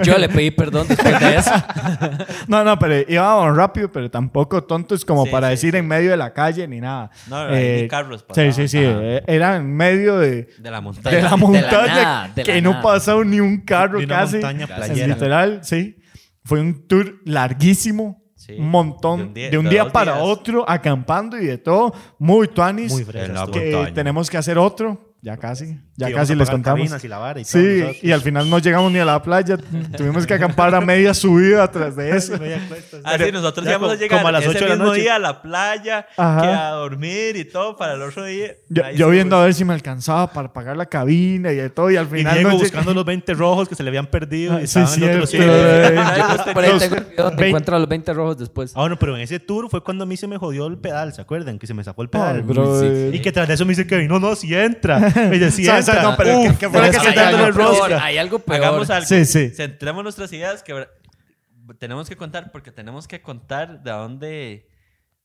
Yo 0.04 0.16
le 0.16 0.28
pedí 0.28 0.50
perdón 0.52 0.86
después 0.88 1.18
de 1.20 1.36
eso. 1.36 1.50
No, 2.46 2.62
no, 2.64 2.78
pero 2.78 3.04
íbamos 3.08 3.56
rápido, 3.56 3.90
pero 3.90 4.10
tampoco 4.10 4.62
tontos 4.64 5.04
como 5.04 5.24
Sí, 5.24 5.30
para 5.30 5.48
sí, 5.48 5.50
decir 5.52 5.72
sí. 5.72 5.78
en 5.78 5.88
medio 5.88 6.10
de 6.10 6.16
la 6.16 6.32
calle 6.32 6.66
ni 6.68 6.80
nada. 6.80 7.10
No, 7.28 7.36
ahí 7.36 7.82
ni 7.82 7.88
carros 7.88 8.20
Sí, 8.20 8.26
pasaban. 8.28 8.52
sí, 8.54 8.68
sí. 8.68 8.78
Ajá. 8.84 8.98
eh, 9.02 9.22
Era 9.26 9.56
en 9.56 9.74
medio 9.74 10.18
de, 10.18 10.48
De 10.58 10.70
la 10.70 10.76
de 10.78 10.82
montaña. 10.82 11.10
la 11.10 11.16
de 11.24 11.30
la 11.30 11.36
montaña 11.36 11.86
nada, 11.86 12.28
de 12.34 12.44
la 12.44 12.52
que 12.54 12.62
no 12.62 12.80
pasó 12.80 13.24
ni 13.24 13.40
un 13.40 13.58
carro 13.62 13.98
De 13.98 14.04
una 14.06 14.16
casi. 14.20 14.34
montaña 14.36 14.66
playera. 14.68 15.06
Literal, 15.08 15.60
sí. 15.64 15.96
Fue 16.44 16.60
un 16.60 16.86
tour 16.86 17.18
larguísimo. 17.24 18.22
Sí. 18.48 18.54
Un 18.58 18.70
montón. 18.70 19.18
De 19.18 19.24
un 19.26 19.34
día- 19.34 19.50
de 19.50 19.58
un 19.58 19.64
de 19.64 19.70
día 19.70 19.82
dos 19.84 19.92
para 19.92 20.12
días. 20.14 20.24
otro, 20.26 20.64
acampando 20.68 21.36
y 21.38 21.44
de 21.46 21.58
todo. 21.58 21.92
Muy 22.18 22.48
tuanis. 22.48 22.90
Muy 22.92 23.04
que 23.50 23.72
montaña. 23.72 23.94
tenemos 23.94 24.30
que 24.30 24.38
hacer 24.38 24.56
otro 24.56 25.07
Ya 25.20 25.36
casi. 25.36 25.76
Ya 25.96 26.12
casi 26.12 26.36
les 26.36 26.48
contamos. 26.48 27.02
y 27.04 27.08
la 27.08 27.18
vara 27.18 27.40
y 27.40 27.42
todo, 27.44 27.60
Sí, 27.60 27.82
y 28.02 28.12
al 28.12 28.20
final 28.20 28.48
no 28.48 28.60
llegamos 28.60 28.92
ni 28.92 29.00
a 29.00 29.04
la 29.04 29.20
playa. 29.20 29.56
Tuvimos 29.96 30.24
que 30.28 30.34
acampar 30.34 30.72
a 30.72 30.80
media 30.80 31.12
subida 31.12 31.68
tras 31.70 31.96
de 31.96 32.10
eso. 32.16 32.38
Media 32.38 32.60
cuesta, 32.68 32.98
sí. 32.98 33.02
Ah, 33.04 33.16
sí, 33.18 33.32
nosotros 33.32 33.64
Ya 33.66 33.72
íbamos 33.72 33.88
a 33.88 33.92
como- 33.94 34.00
llegar 34.00 34.18
como 34.20 34.28
a 34.28 34.32
las 34.32 34.42
ese 34.42 34.50
8 34.50 34.58
de 34.60 34.68
la 34.68 34.74
mismo 34.76 34.86
noche. 34.90 35.00
día 35.00 35.16
a 35.16 35.18
la 35.18 35.42
playa, 35.42 36.06
Ajá. 36.16 36.40
que 36.42 36.46
a 36.46 36.70
dormir 36.70 37.34
y 37.36 37.44
todo 37.46 37.76
para 37.76 37.94
el 37.94 38.02
otro 38.02 38.24
día. 38.26 38.52
Yo, 38.68 38.82
yo 38.94 39.06
sí, 39.06 39.10
viendo 39.12 39.34
a 39.36 39.40
pues. 39.40 39.46
ver 39.46 39.54
si 39.54 39.64
me 39.64 39.74
alcanzaba 39.74 40.32
para 40.32 40.52
pagar 40.52 40.76
la 40.76 40.86
cabina 40.86 41.50
y 41.50 41.56
de 41.56 41.68
todo. 41.70 41.90
Y 41.90 41.96
al 41.96 42.06
Y 42.06 42.10
final 42.10 42.34
Diego 42.34 42.50
no 42.50 42.58
buscando 42.58 42.94
los 42.94 43.04
20 43.04 43.34
rojos 43.34 43.68
que 43.68 43.74
se 43.74 43.82
le 43.82 43.88
habían 43.88 44.06
perdido. 44.06 44.54
Ah, 44.54 44.62
y 44.62 44.68
sí, 44.68 44.80
cierto, 44.86 45.26
eh. 45.32 45.94
Yo 45.96 46.72
Los 46.72 46.86
donde 47.16 47.36
20 47.36 47.46
encuentra 47.48 47.78
los 47.80 47.88
20 47.88 48.12
rojos 48.14 48.38
después. 48.38 48.72
Ah, 48.76 48.80
bueno, 48.82 48.96
pero 49.00 49.16
en 49.16 49.22
ese 49.22 49.40
tour 49.40 49.68
fue 49.68 49.82
cuando 49.82 50.04
a 50.04 50.06
mí 50.06 50.16
se 50.16 50.28
me 50.28 50.36
jodió 50.38 50.68
el 50.68 50.78
pedal, 50.78 51.12
¿se 51.12 51.20
acuerdan? 51.20 51.58
Que 51.58 51.66
se 51.66 51.74
me 51.74 51.82
zafó 51.82 52.02
el 52.02 52.08
pedal. 52.08 52.44
Y 53.12 53.18
que 53.18 53.32
tras 53.32 53.48
de 53.48 53.54
eso 53.54 53.64
me 53.64 53.70
dice 53.72 53.84
Kevin, 53.84 54.06
no, 54.06 54.20
no, 54.20 54.36
si 54.36 54.54
entra. 54.54 55.07
Si 55.52 55.64
¿Sabes? 55.64 55.88
entra. 55.88 56.02
No, 56.02 56.16
pero 56.16 56.30
¿qué- 56.42 56.48
Uf, 56.50 56.58
qué 56.58 56.68
fue 56.68 56.80
lo 56.80 56.86
pero 56.90 57.02
que 57.02 57.08
se 57.08 57.12
peor. 57.14 57.54
Peor, 57.54 57.92
hay 57.94 58.18
algo 58.18 58.38
peor. 58.38 58.56
Hagamos 58.64 58.90
algo. 58.90 59.06
Sí, 59.06 59.24
sí. 59.24 59.50
Centremos 59.50 60.02
nuestras 60.02 60.32
ideas 60.32 60.62
que 60.62 60.86
tenemos 61.78 62.08
que 62.08 62.16
contar 62.16 62.50
porque 62.52 62.72
tenemos 62.72 63.06
que 63.08 63.20
contar 63.20 63.82
de 63.82 63.90
dónde, 63.90 64.68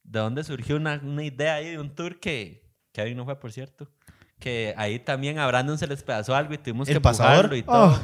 de 0.04 0.20
dónde 0.20 0.44
surgió 0.44 0.76
una, 0.76 1.00
una 1.04 1.24
idea 1.24 1.56
ahí 1.56 1.72
de 1.72 1.80
un 1.80 1.96
tour 1.96 2.20
que 2.20 2.70
Kevin 2.92 3.18
no 3.18 3.26
fue, 3.26 3.40
por 3.40 3.52
cierto. 3.52 3.90
Que 4.40 4.74
ahí 4.78 5.00
también 5.00 5.40
a 5.40 5.48
Brandon 5.48 5.78
se 5.78 5.88
les 5.88 6.04
pedazó 6.04 6.36
algo 6.36 6.54
y 6.54 6.58
tuvimos 6.58 6.88
¿El 6.90 6.94
que 6.96 6.98
empujarlo 7.08 7.56
y 7.56 7.64
todo. 7.64 7.94
Oh, 7.94 8.00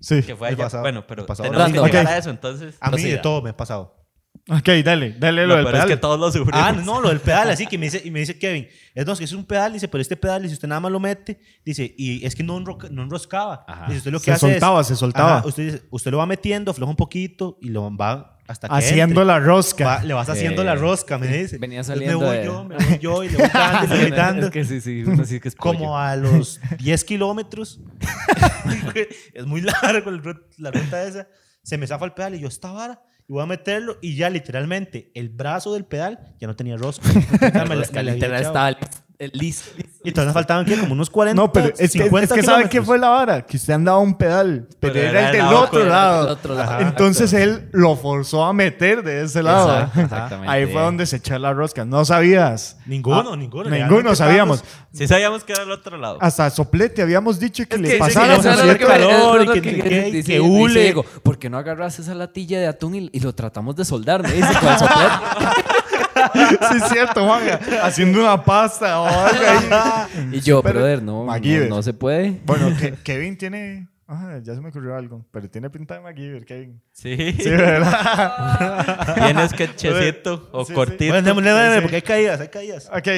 sí. 0.00 0.22
Que 0.22 0.34
fue 0.34 0.48
El 0.48 0.54
allá. 0.54 0.64
pasador. 0.64 0.82
Bueno, 0.84 1.06
pero 1.06 1.22
El 1.22 1.26
tenemos 1.28 1.48
que 1.52 1.56
Brandon. 1.58 1.84
llegar 1.86 2.04
Ok. 2.06 2.10
a 2.12 2.18
eso, 2.18 2.30
entonces. 2.30 2.76
A 2.80 2.90
mí 2.90 3.02
de 3.02 3.18
todo 3.18 3.40
me 3.42 3.50
ha 3.50 3.56
pasado. 3.56 3.94
Ok, 4.48 4.68
dale, 4.84 5.16
dale 5.18 5.42
Lo 5.42 5.48
lo 5.48 5.54
del 5.56 5.64
peor 5.64 5.74
es 5.74 5.80
pedal. 5.82 5.88
que 5.88 5.96
todos 5.96 6.18
lo 6.20 6.30
sufrimos. 6.30 6.52
Ah, 6.54 6.72
no, 6.72 7.00
lo 7.00 7.08
del 7.08 7.20
pedal, 7.20 7.50
así 7.50 7.66
que 7.66 7.78
me 7.78 7.86
dice, 7.86 8.02
y 8.04 8.10
me 8.10 8.20
dice 8.20 8.38
Kevin, 8.38 8.66
es, 8.94 9.06
no, 9.06 9.12
es 9.12 9.18
que 9.18 9.24
es 9.24 9.32
un 9.32 9.44
pedal, 9.44 9.72
dice, 9.72 9.88
pero 9.88 10.00
este 10.02 10.16
pedal, 10.16 10.46
si 10.46 10.52
usted 10.54 10.68
nada 10.68 10.80
más 10.80 10.92
lo 10.92 11.00
mete, 11.00 11.40
dice, 11.64 11.94
y 11.96 12.24
es 12.24 12.34
que 12.34 12.42
no, 12.42 12.58
enro- 12.58 12.88
no 12.90 13.02
enroscaba. 13.02 13.64
Ajá. 13.66 13.86
Dice, 13.86 13.98
usted 13.98 14.12
lo 14.12 14.18
que 14.18 14.24
Se 14.26 14.32
hace 14.32 14.46
es- 14.46 14.52
soltaba, 14.54 14.84
se 14.84 14.96
soltaba. 14.96 15.38
Ajá, 15.38 15.46
usted, 15.48 15.64
dice, 15.64 15.82
usted 15.90 16.10
lo 16.10 16.18
va 16.18 16.26
metiendo, 16.26 16.70
afloja 16.70 16.90
un 16.90 16.96
poquito 16.96 17.58
y 17.60 17.70
lo 17.70 17.94
va 17.96 18.38
hasta 18.48 18.68
que 18.68 18.74
Haciendo 18.76 19.22
entre. 19.22 19.24
la 19.24 19.40
rosca. 19.40 19.84
Va- 19.84 20.04
le 20.04 20.14
vas 20.14 20.28
haciendo 20.28 20.62
Eh, 20.62 20.66
la 20.66 20.76
rosca, 20.76 21.18
me 21.18 21.26
dice. 21.26 21.58
venía 21.58 21.80
Entonces 21.80 21.94
saliendo 21.94 22.20
Me 22.20 22.26
voy 22.26 22.36
de- 22.36 22.44
yo, 22.44 22.64
me 22.64 22.76
voy 22.76 22.98
yo 23.00 23.24
y 23.24 23.28
le 23.30 23.38
voy 23.38 23.48
dando, 23.52 23.96
dando. 24.16 24.46
Es 24.46 24.52
que 24.52 24.64
sí, 24.64 24.80
sí, 24.80 25.04
sí 25.24 25.40
que 25.40 25.48
es 25.48 25.54
pollo. 25.56 25.78
Como 25.80 25.98
a 25.98 26.14
los 26.14 26.60
10 26.78 27.02
kilómetros. 27.04 27.80
es 29.34 29.46
muy 29.46 29.60
largo 29.62 30.10
la 30.58 30.70
ruta 30.70 31.02
esa. 31.04 31.26
Se 31.62 31.76
me 31.76 31.86
zafa 31.86 32.04
el 32.04 32.12
pedal 32.12 32.34
y 32.36 32.40
yo, 32.40 32.48
esta 32.48 32.70
vara. 32.70 33.02
Y 33.28 33.32
voy 33.32 33.42
a 33.42 33.46
meterlo 33.46 33.98
y 34.00 34.16
ya 34.16 34.30
literalmente 34.30 35.10
el 35.14 35.28
brazo 35.28 35.74
del 35.74 35.84
pedal 35.84 36.34
ya 36.38 36.46
no 36.46 36.54
tenía 36.54 36.76
rosca. 36.76 37.08
Me 37.68 37.76
me 37.76 38.02
literal 38.02 38.42
estaba 38.42 38.76
el 39.18 39.30
listo. 39.34 39.70
Y 40.04 40.12
todavía 40.12 40.32
faltaban 40.34 40.64
¿qué? 40.64 40.76
como 40.78 40.92
unos 40.92 41.10
40, 41.10 41.40
No, 41.40 41.52
pero 41.52 41.68
es 41.68 41.92
que, 41.92 42.04
50 42.04 42.34
es 42.34 42.40
que 42.40 42.46
¿sabe 42.46 42.68
qué 42.68 42.80
fue 42.82 42.98
la 42.98 43.08
vara? 43.08 43.42
Que 43.44 43.56
usted 43.56 43.72
andaba 43.72 43.98
un 43.98 44.16
pedal, 44.16 44.68
pero, 44.78 44.92
Pero 44.94 45.08
era 45.08 45.10
era 45.10 45.26
el 45.30 45.32
del 45.32 45.40
el 45.40 45.46
lado 45.46 45.60
otro 45.64 45.84
lado. 45.84 46.22
del 46.24 46.32
otro 46.32 46.54
lado. 46.54 46.80
Entonces 46.80 47.32
él 47.32 47.68
lo 47.72 47.96
forzó 47.96 48.44
a 48.44 48.52
meter 48.52 49.02
de 49.02 49.22
ese 49.24 49.42
lado. 49.42 49.72
Exacto, 49.72 50.00
exactamente. 50.00 50.52
Ahí 50.52 50.66
fue 50.66 50.80
donde 50.82 51.06
se 51.06 51.16
echó 51.16 51.38
la 51.38 51.52
rosca. 51.52 51.84
No 51.84 52.04
sabías. 52.04 52.76
Ninguno, 52.86 53.32
Ah, 53.32 53.36
ninguno. 53.36 53.68
Ninguno 53.70 54.14
sabíamos. 54.14 54.62
Sí 54.92 55.06
sabíamos 55.08 55.44
que 55.44 55.52
era 55.52 55.62
el 55.64 55.70
otro 55.70 55.96
lado. 55.98 56.18
Hasta 56.20 56.48
soplete 56.50 57.02
habíamos 57.02 57.40
dicho 57.40 57.64
que 57.68 57.74
Es 57.76 57.80
le 57.82 57.88
que 57.88 57.94
sí, 57.94 58.00
pasara 58.00 58.36
que 58.38 58.48
le 58.66 58.78
que 58.78 59.60
que- 59.60 59.60
que- 59.62 59.82
que- 59.82 59.88
dice- 59.88 60.10
que 60.10 60.10
dice 60.10 60.40
hule. 60.40 60.94
¿por 61.22 61.38
qué 61.38 61.50
no 61.50 61.58
agarras 61.58 61.98
esa 61.98 62.14
latilla 62.14 62.58
de 62.60 62.66
atún 62.66 62.94
y, 62.94 63.10
y 63.12 63.20
lo 63.20 63.34
tratamos 63.34 63.76
de 63.76 63.84
soldar? 63.84 64.22
Me 64.22 64.32
dice 64.32 64.48
con 64.60 64.68
el 64.72 64.78
soplete. 64.78 65.12
sí, 66.70 66.76
es 66.82 66.88
cierto, 66.90 67.24
Juan. 67.26 67.42
Haciendo 67.82 68.20
una 68.20 68.42
pasta. 68.42 70.08
Y 70.32 70.40
yo, 70.40 70.62
Pero- 70.62 70.80
brother, 70.80 71.02
no, 71.02 71.24
no, 71.26 71.68
no 71.68 71.82
se 71.82 71.92
puede. 71.92 72.40
Bueno, 72.44 72.70
Ke- 72.70 72.96
Kevin 73.02 73.36
tiene. 73.36 73.88
Ah, 74.08 74.38
ya 74.42 74.54
se 74.54 74.60
me 74.60 74.68
ocurrió 74.68 74.94
algo. 74.96 75.26
Pero 75.32 75.50
tiene 75.50 75.68
pinta 75.68 75.94
de 75.94 76.00
MacGyver, 76.00 76.44
Kevin. 76.44 76.80
Sí. 76.92 77.16
Sí, 77.40 77.50
¿verdad? 77.50 79.14
Tienes 79.16 79.52
que 79.52 79.74
checito 79.74 80.48
o 80.52 80.60
Sí, 80.64 80.68
sí. 80.68 80.74
cortito. 80.74 81.12
Bueno, 81.12 81.26
démosle, 81.26 81.80
porque 81.82 81.96
hay 81.96 82.02
caídas, 82.02 82.40
hay 82.40 82.48
caídas. 82.48 82.88
ok, 82.92 83.08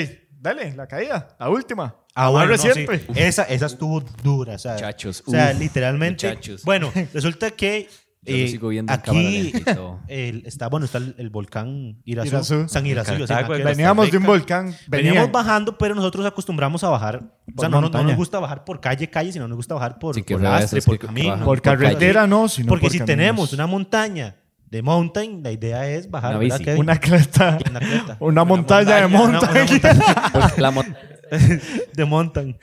dale, 0.40 0.72
la 0.74 0.86
caída. 0.86 1.28
La 1.38 1.50
última. 1.50 1.94
Ah, 2.14 2.30
bueno, 2.30 2.52
no, 2.52 2.56
sí. 2.58 2.86
Esa, 3.14 3.42
esa 3.44 3.66
estuvo 3.66 4.00
dura, 4.22 4.54
o 4.54 4.58
sea, 4.58 4.72
Muchachos, 4.72 5.22
o 5.26 5.30
sea, 5.30 5.50
uf, 5.52 5.58
literalmente. 5.60 6.26
muchachos. 6.26 6.64
Bueno, 6.64 6.90
resulta 7.12 7.50
que 7.50 7.88
Yo 8.24 8.36
lo 8.36 8.42
eh, 8.44 8.48
sigo 8.48 8.68
viendo 8.68 8.92
en 8.92 8.98
aquí 8.98 9.06
cámara 9.06 9.30
lenta 9.30 9.58
y 9.58 9.74
todo. 9.74 10.00
el- 10.08 10.42
está, 10.44 10.68
bueno, 10.68 10.86
está 10.86 10.98
el, 10.98 11.14
el 11.18 11.30
volcán 11.30 11.98
Irazú, 12.04 12.28
Irazú. 12.28 12.68
San 12.68 12.84
Irazú. 12.84 13.12
Cartago, 13.16 13.54
en 13.54 13.64
Veníamos 13.64 14.10
de 14.10 14.18
un 14.18 14.24
volcán. 14.24 14.64
Veníamos 14.66 14.88
Veníamos 14.88 15.32
bajando, 15.32 15.78
pero 15.78 15.94
nosotros 15.94 16.26
acostumbramos 16.26 16.82
a 16.84 16.88
bajar. 16.90 17.22
O 17.56 17.60
sea, 17.60 17.68
no, 17.68 17.76
no- 17.76 17.80
no 17.80 17.80
montaña. 17.82 18.04
nos 18.08 18.16
gusta 18.16 18.38
bajar 18.40 18.64
por 18.64 18.80
calle, 18.80 19.08
calle, 19.08 19.32
sino 19.32 19.46
nos 19.48 19.56
gusta 19.56 19.74
bajar 19.74 19.98
por, 19.98 20.14
Sí, 20.14 20.22
por 20.22 20.42
lastre, 20.42 20.82
por 20.82 20.98
camino. 20.98 21.36
por 21.36 21.44
por 21.44 21.62
carretera, 21.62 22.26
no, 22.26 22.48
sino 22.48 22.68
Porque 22.68 22.82
por 22.86 22.90
si 22.92 22.98
caminos. 22.98 23.16
tenemos 23.16 23.52
una 23.52 23.66
montaña 23.66 24.36
de 24.66 24.82
mountain, 24.82 25.42
la 25.42 25.50
idea 25.52 25.88
es 25.88 26.10
bajar. 26.10 26.30
Una 26.32 26.38
¿verdad, 26.40 26.58
bici. 26.58 26.70
Una 26.72 26.96
cleta. 26.98 27.58
Una 27.70 27.80
cleta. 27.80 28.16
Una 28.20 28.44
montaña 28.44 28.96
de 28.96 29.06
montaña, 29.08 29.38
una- 29.38 29.40
montaña. 29.40 29.64
una 29.64 29.94
montaña 29.94 30.30
Porque 30.32 30.60
la 30.60 30.70
mon- 30.70 30.96
de 31.94 32.04
mountain. 32.04 32.58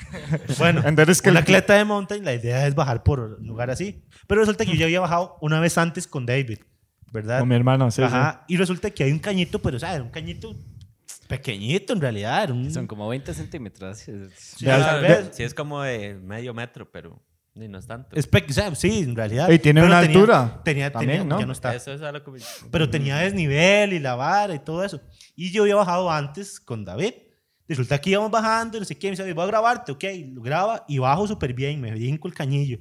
Bueno, 0.57 0.81
Entonces, 0.85 1.21
que 1.21 1.29
una 1.29 1.39
el- 1.39 1.45
cleta 1.45 1.73
de 1.75 1.85
mountain, 1.85 2.23
la 2.25 2.33
idea 2.33 2.65
es 2.67 2.75
bajar 2.75 3.03
por 3.03 3.19
un 3.39 3.47
lugar 3.47 3.69
así. 3.69 4.03
Pero 4.27 4.41
resulta 4.41 4.65
que 4.65 4.71
yo 4.71 4.77
ya 4.79 4.85
había 4.85 4.99
bajado 4.99 5.37
una 5.41 5.59
vez 5.59 5.77
antes 5.77 6.07
con 6.07 6.25
David, 6.25 6.59
¿verdad? 7.11 7.39
Con 7.39 7.49
mi 7.49 7.55
hermano, 7.55 7.89
sí, 7.91 8.01
Ajá. 8.01 8.43
Y 8.47 8.57
resulta 8.57 8.89
que 8.89 9.03
hay 9.03 9.11
un 9.11 9.19
cañito, 9.19 9.59
pero, 9.61 9.77
o 9.77 9.79
sea, 9.79 9.93
era 9.93 10.03
un 10.03 10.09
cañito 10.09 10.55
pequeñito 11.27 11.93
en 11.93 12.01
realidad. 12.01 12.43
Era 12.43 12.53
un... 12.53 12.71
Son 12.73 12.87
como 12.87 13.07
20 13.07 13.33
centímetros. 13.33 13.97
Sí, 13.99 14.11
De- 14.11 14.71
tal 14.71 15.01
de- 15.01 15.07
vez. 15.07 15.29
Sí, 15.33 15.43
es 15.43 15.53
como 15.53 15.81
de 15.81 16.15
medio 16.15 16.53
metro, 16.53 16.89
pero 16.91 17.21
ni 17.53 17.67
no 17.67 17.77
es 17.79 17.87
tanto. 17.87 18.15
Es 18.15 18.27
o 18.27 18.53
sea, 18.53 18.75
sí, 18.75 18.99
en 18.99 19.15
realidad. 19.15 19.49
Y 19.49 19.59
tiene 19.59 19.81
Pero 19.81 19.91
una 19.93 20.01
tenía- 20.01 20.17
altura 20.17 20.61
Tenía, 20.63 20.91
también, 20.91 21.19
tenía- 21.21 21.33
¿no? 21.35 21.39
ya 21.39 21.45
no 21.45 21.53
está. 21.53 21.73
Eso 21.75 21.93
es 21.93 22.01
a 22.01 22.11
lo 22.11 22.23
que... 22.23 22.31
Pero 22.71 22.89
tenía 22.89 23.17
desnivel 23.17 23.93
y 23.93 23.99
la 23.99 24.15
vara 24.15 24.53
y 24.55 24.59
todo 24.59 24.83
eso. 24.83 25.01
Y 25.35 25.51
yo 25.51 25.63
había 25.63 25.75
bajado 25.75 26.11
antes 26.11 26.59
con 26.59 26.83
David. 26.83 27.13
Resulta 27.67 27.99
que 27.99 28.11
íbamos 28.11 28.29
bajando 28.31 28.77
y 28.77 28.79
no 28.81 28.85
sé 28.85 28.97
qué. 28.97 29.07
Me 29.07 29.11
dice, 29.11 29.33
voy 29.33 29.43
a 29.43 29.47
grabarte, 29.47 29.91
ok. 29.91 30.03
Lo 30.33 30.41
graba 30.41 30.85
y 30.87 30.97
bajo 30.99 31.27
súper 31.27 31.53
bien. 31.53 31.81
Me 31.81 31.91
brinco 31.91 32.27
el 32.27 32.33
cañillo. 32.33 32.79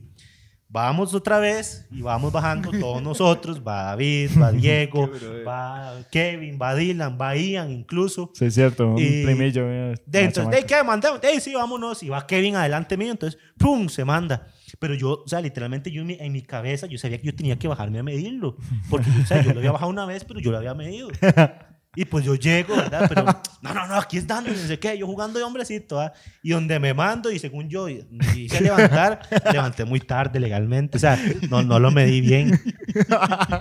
Vamos 0.69 1.15
otra 1.15 1.39
vez 1.39 1.87
y 1.93 2.03
vamos 2.03 2.33
bajando 2.33 2.73
todos 2.73 3.01
nosotros. 3.03 3.63
Va 3.67 3.85
David, 3.85 4.31
va 4.43 4.51
Diego, 4.53 5.09
va 5.47 5.95
Kevin, 6.11 6.59
va 6.61 6.75
Dylan, 6.75 7.17
va 7.21 7.37
Ian 7.37 7.71
incluso. 7.71 8.33
Sí, 8.35 8.47
es 8.47 8.55
cierto. 8.55 8.89
Un 8.89 8.99
Y- 8.99 9.23
primillo. 9.25 9.63
eh, 9.71 9.95
De, 10.05 10.19
una 10.19 10.27
entonces, 10.27 10.35
chamaca. 10.35 10.57
¿de 10.57 10.67
qué 10.67 10.83
mandamos? 10.85 11.21
De, 11.21 11.41
sí, 11.41 11.55
vámonos. 11.55 12.03
Y 12.03 12.09
va 12.09 12.27
Kevin 12.27 12.57
adelante 12.57 12.97
mío. 12.97 13.13
Entonces, 13.13 13.41
¡pum! 13.57 13.89
Se 13.89 14.05
manda. 14.05 14.49
Pero 14.81 14.95
yo, 14.95 15.23
o 15.25 15.29
sea, 15.29 15.41
literalmente 15.41 15.93
yo 15.93 16.01
en 16.01 16.09
mi, 16.09 16.17
en 16.19 16.33
mi 16.33 16.43
cabeza, 16.43 16.89
yo 16.89 16.99
sabía 16.99 17.19
que 17.21 17.27
yo 17.29 17.35
tenía 17.37 17.57
que 17.57 17.69
bajarme 17.69 18.01
a 18.01 18.03
medirlo. 18.03 18.57
Porque, 18.91 19.09
o 19.23 19.27
sea, 19.27 19.41
yo 19.43 19.53
lo 19.53 19.61
había 19.61 19.71
bajado 19.71 19.91
una 19.93 20.05
vez, 20.07 20.25
pero 20.25 20.41
yo 20.41 20.51
lo 20.51 20.59
había 20.59 20.75
medido. 20.75 21.09
Y 21.97 22.05
pues 22.05 22.25
yo 22.25 22.35
llego, 22.35 22.75
¿verdad? 22.77 23.07
Pero, 23.09 23.25
no, 23.63 23.75
no, 23.75 23.87
no, 23.87 23.95
aquí 23.97 24.19
es 24.19 24.27
dando, 24.27 24.51
no 24.51 24.57
sé 24.57 24.79
qué. 24.79 24.99
Yo 24.99 25.07
jugando 25.07 25.39
de 25.39 25.45
hombrecito, 25.45 26.01
¿ah? 26.01 26.13
Y 26.43 26.51
donde 26.51 26.79
me 26.81 26.93
mando, 26.95 27.31
y 27.31 27.39
según 27.39 27.69
yo 27.69 27.89
y- 27.89 28.07
y 28.35 28.41
hice 28.43 28.61
levantar, 28.61 29.21
levanté 29.53 29.85
muy 29.85 30.01
tarde 30.01 30.41
legalmente. 30.41 30.97
O 30.97 31.01
sea, 31.01 31.19
no, 31.51 31.63
no 31.63 31.79
lo 31.79 31.91
medí 31.91 32.21
bien. 32.21 32.61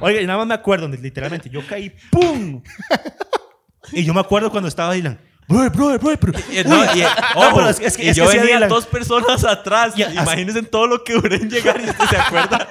Oiga, 0.02 0.22
y 0.22 0.26
nada 0.26 0.40
más 0.40 0.48
me 0.48 0.54
acuerdo, 0.56 0.88
literalmente 0.88 1.50
yo 1.50 1.66
caí, 1.68 1.92
¡pum! 2.12 2.62
Y 3.92 4.04
yo 4.04 4.14
me 4.14 4.22
acuerdo 4.22 4.50
cuando 4.50 4.68
estaba 4.70 4.94
Dylan. 4.94 5.20
Brother, 5.54 5.70
brother, 5.72 6.00
brother, 6.00 6.20
pero- 6.20 6.40
Y, 6.52 6.64
no, 6.68 6.84
y, 6.96 7.04
ojo, 7.36 7.56
pero 7.56 7.70
es 7.70 7.80
es 7.80 7.96
que- 7.98 8.06
y 8.06 8.10
es 8.10 8.18
yo 8.18 8.28
que 8.30 8.40
venía 8.40 8.68
dos 8.68 8.86
personas 8.86 9.44
atrás. 9.44 9.94
Y 9.98 10.04
Imagínense 10.04 10.64
todo 10.64 10.88
lo 10.88 11.04
que 11.04 11.14
duré 11.14 11.36
en 11.38 11.50
llegar 11.50 11.80
y 11.80 11.90
usted 11.90 12.06
se 12.10 12.18
acuerda. 12.18 12.68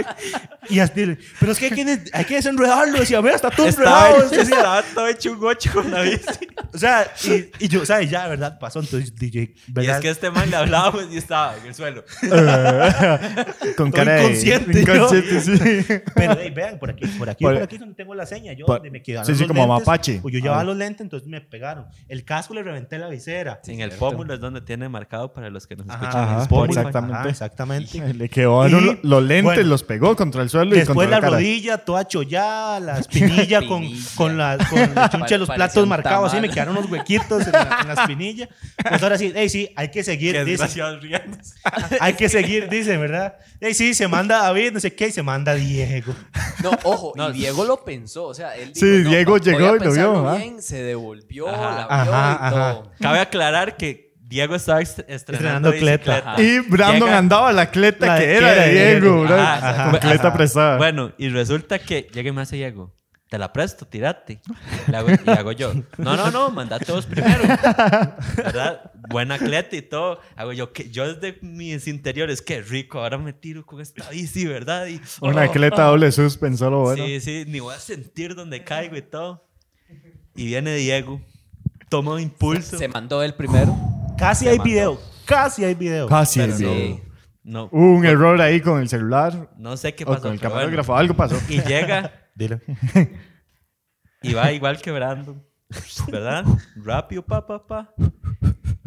Y 0.68 0.78
así, 0.78 1.16
pero 1.40 1.52
es 1.52 1.58
que 1.58 1.66
hay 1.66 1.70
que, 1.72 1.98
hay 2.12 2.24
que 2.24 2.34
desenredarlo. 2.36 2.98
Decía, 2.98 3.20
vea, 3.20 3.34
está 3.34 3.50
todo 3.50 3.66
enredado. 3.66 4.22
Estaba 4.32 4.82
todo 4.94 5.06
hecho 5.08 5.32
un 5.32 5.38
gocho 5.38 5.70
con 5.72 5.90
la 5.90 6.02
bici. 6.02 6.26
o 6.72 6.78
sea, 6.78 7.06
y, 7.24 7.64
y 7.64 7.68
yo, 7.68 7.82
o 7.82 7.86
sea, 7.86 8.00
y 8.02 8.08
ya, 8.08 8.26
¿verdad? 8.28 8.58
Pasó. 8.58 8.80
Entonces, 8.80 9.14
DJ, 9.14 9.40
Y 9.42 9.54
¿verdad? 9.72 9.96
es 9.96 10.00
que 10.02 10.10
este 10.10 10.30
man 10.30 10.50
le 10.50 10.56
hablábamos 10.56 11.06
y 11.10 11.16
estaba 11.16 11.56
en 11.56 11.66
el 11.66 11.74
suelo. 11.74 12.04
Con 13.76 13.90
cara 13.92 14.14
de. 14.14 14.22
inconsciente, 14.24 14.80
inconsciente, 14.80 15.40
sí. 15.40 15.84
Pero, 16.14 16.36
hey, 16.40 16.52
vean, 16.54 16.78
por 16.78 16.90
aquí, 16.90 17.06
por 17.18 17.28
aquí, 17.30 17.44
Por- 17.44 17.54
por, 17.54 17.62
aquí 17.62 17.78
donde 17.78 17.94
tengo 17.94 18.14
la 18.14 18.26
seña. 18.26 18.52
Yo, 18.52 18.66
por- 18.66 18.82
me 18.90 19.02
quedaron 19.02 19.26
sí, 19.26 19.34
sí, 19.34 19.46
como 19.46 19.66
lentes, 19.66 19.86
mapache. 19.86 20.18
Pues 20.20 20.32
yo 20.32 20.38
Ah. 20.40 20.42
llevaba 20.42 20.64
los 20.64 20.76
lentes, 20.76 21.00
entonces 21.02 21.28
me 21.28 21.40
pegaron. 21.40 21.86
El 22.08 22.24
casco 22.24 22.54
le 22.54 22.62
reventé 22.72 22.98
la 22.98 23.08
visera. 23.08 23.60
En 23.66 23.80
el 23.80 23.90
cierto. 23.90 23.98
pómulo 24.10 24.34
es 24.34 24.40
donde 24.40 24.60
tiene 24.60 24.88
marcado 24.88 25.32
para 25.32 25.50
los 25.50 25.66
que 25.66 25.76
nos 25.76 25.86
escuchan. 25.86 26.16
Ajá, 26.16 26.44
exactamente. 26.64 27.14
Ajá, 27.18 27.28
exactamente. 27.28 28.14
Le 28.14 28.28
quedaron 28.28 28.68
Y, 28.70 28.80
lo- 28.84 28.98
los 29.02 29.22
lentes, 29.22 29.44
bueno, 29.44 29.62
los 29.68 29.82
pegó 29.82 30.16
contra 30.16 30.42
el 30.42 30.50
suelo 30.50 30.76
y 30.76 30.84
contra 30.84 31.06
la 31.08 31.20
la 31.20 31.28
rodilla 31.30 31.78
toda 31.78 32.06
chollada, 32.06 32.80
la 32.80 32.98
espinilla 32.98 33.66
con, 33.66 33.82
Espinilla. 33.84 34.14
con, 34.16 34.38
la, 34.38 34.58
con 34.68 34.94
la 34.94 35.10
chuncha 35.10 35.34
de 35.34 35.38
los 35.38 35.48
platos 35.50 35.86
marcados. 35.86 36.32
Así 36.32 36.40
me 36.40 36.48
quedaron 36.48 36.76
unos 36.76 36.90
huequitos 36.90 37.46
en 37.46 37.52
la, 37.52 37.78
en 37.82 37.88
la 37.88 37.94
espinilla. 37.94 38.48
Pues 38.88 39.02
ahora 39.02 39.18
sí, 39.18 39.32
hey, 39.34 39.48
sí, 39.48 39.70
hay 39.76 39.90
que 39.90 40.02
seguir. 40.02 40.42
Dice. 40.44 40.62
Hay 42.00 42.14
que 42.14 42.28
seguir, 42.28 42.68
dice, 42.68 42.96
¿verdad? 42.96 43.34
Hey, 43.60 43.74
sí, 43.74 43.94
se 43.94 44.08
manda 44.08 44.42
David, 44.42 44.72
no 44.72 44.80
sé 44.80 44.94
qué, 44.94 45.08
y 45.08 45.12
se 45.12 45.22
manda 45.22 45.54
Diego. 45.54 46.14
No, 46.62 46.70
ojo, 46.84 47.12
No. 47.16 47.30
y 47.30 47.34
Diego 47.34 47.64
lo 47.64 47.84
pensó. 47.84 48.24
O 48.26 48.34
sea, 48.34 48.56
él 48.56 48.72
Sí, 48.74 48.84
no, 49.04 49.10
Diego 49.10 49.38
llegó 49.38 49.76
y 49.76 49.78
lo 49.80 49.92
vio, 49.92 50.28
¿ah? 50.28 50.36
bien, 50.36 50.62
se 50.62 50.82
devolvió, 50.82 51.48
Ajá. 51.48 51.86
la 51.88 52.04
vio 52.04 52.14
Ajá, 52.14 52.48
y 52.50 52.51
ajá. 52.56 52.82
Cabe 53.00 53.18
aclarar 53.20 53.76
que 53.76 54.12
Diego 54.20 54.54
estaba 54.54 54.80
est- 54.80 55.00
estrenando, 55.08 55.68
Estrenando 55.70 55.72
cleta. 55.72 56.36
Y 56.42 56.60
Brandon 56.60 57.08
Llega- 57.08 57.18
andaba 57.18 57.52
la 57.52 57.70
cleta 57.70 58.06
La 58.06 58.18
que 58.18 58.34
era 58.34 58.52
de 58.52 58.70
Diego, 58.72 59.24
Diego. 59.26 59.34
Ajá, 59.34 59.90
Con 59.90 60.56
ajá. 60.56 60.76
Bueno, 60.78 61.12
y 61.18 61.28
resulta 61.28 61.78
que 61.78 62.08
llega 62.12 62.30
y 62.30 62.32
me 62.32 62.40
hace 62.42 62.56
Diego. 62.56 62.94
Te 63.28 63.38
la 63.38 63.50
presto, 63.50 63.86
tirate. 63.86 64.42
Le 64.88 64.96
hago, 64.96 65.08
y 65.10 65.30
hago 65.30 65.52
yo. 65.52 65.72
No, 65.96 66.16
no, 66.16 66.30
no, 66.30 66.50
mandate 66.50 66.92
vos 66.92 67.06
primero. 67.06 67.40
¿Verdad? 68.36 68.90
Buena 69.08 69.38
cleta 69.38 69.74
y 69.74 69.80
todo. 69.82 70.20
Hago 70.36 70.52
yo, 70.52 70.72
que 70.74 70.90
yo 70.90 71.14
desde 71.14 71.38
mis 71.40 71.86
interiores, 71.88 72.42
qué 72.42 72.60
rico, 72.60 73.00
ahora 73.00 73.16
me 73.16 73.32
tiro 73.32 73.64
con 73.64 73.80
esta 73.80 74.08
bici, 74.10 74.46
¿verdad? 74.46 74.86
Y, 74.86 75.00
Una 75.20 75.46
oh, 75.46 75.50
cleta 75.50 75.84
doble 75.84 76.12
suspense, 76.12 76.58
solo 76.58 76.80
bueno. 76.80 77.02
Sí, 77.04 77.20
sí, 77.20 77.44
ni 77.46 77.60
voy 77.60 77.74
a 77.74 77.78
sentir 77.78 78.34
donde 78.34 78.64
caigo 78.64 78.96
y 78.96 79.02
todo. 79.02 79.46
Y 80.34 80.46
viene 80.46 80.74
Diego, 80.74 81.20
toma 81.92 82.20
impulso. 82.20 82.78
Se 82.78 82.88
mandó 82.88 83.22
él 83.22 83.34
primero. 83.34 83.76
Casi 84.18 84.44
Se 84.44 84.50
hay 84.50 84.58
mandó. 84.58 84.70
video. 84.70 85.00
Casi 85.26 85.64
hay 85.64 85.74
video. 85.74 86.06
Casi, 86.08 86.40
Pero 86.40 86.56
bro. 86.56 86.68
no, 86.68 87.00
no, 87.44 87.64
Hubo 87.72 87.92
un 87.96 88.04
error 88.06 88.40
ahí 88.40 88.60
con 88.60 88.80
el 88.80 88.88
celular 88.88 89.50
no 89.58 89.76
sé 89.76 89.94
qué 89.94 90.04
o 90.04 90.08
pasó. 90.08 90.22
con 90.22 90.32
el 90.32 90.38
pero 90.38 90.50
bueno. 90.50 90.60
camarógrafo. 90.62 90.96
Algo 90.96 91.14
pasó. 91.14 91.36
Y 91.48 91.60
llega 91.62 92.10
Dile. 92.34 92.60
y 94.22 94.32
va 94.34 94.52
igual 94.52 94.80
que 94.80 94.90
Brandon, 94.90 95.42
¿verdad? 96.10 96.44
Rápido, 96.76 97.22
pa, 97.24 97.46
pa, 97.46 97.66
pa. 97.66 97.94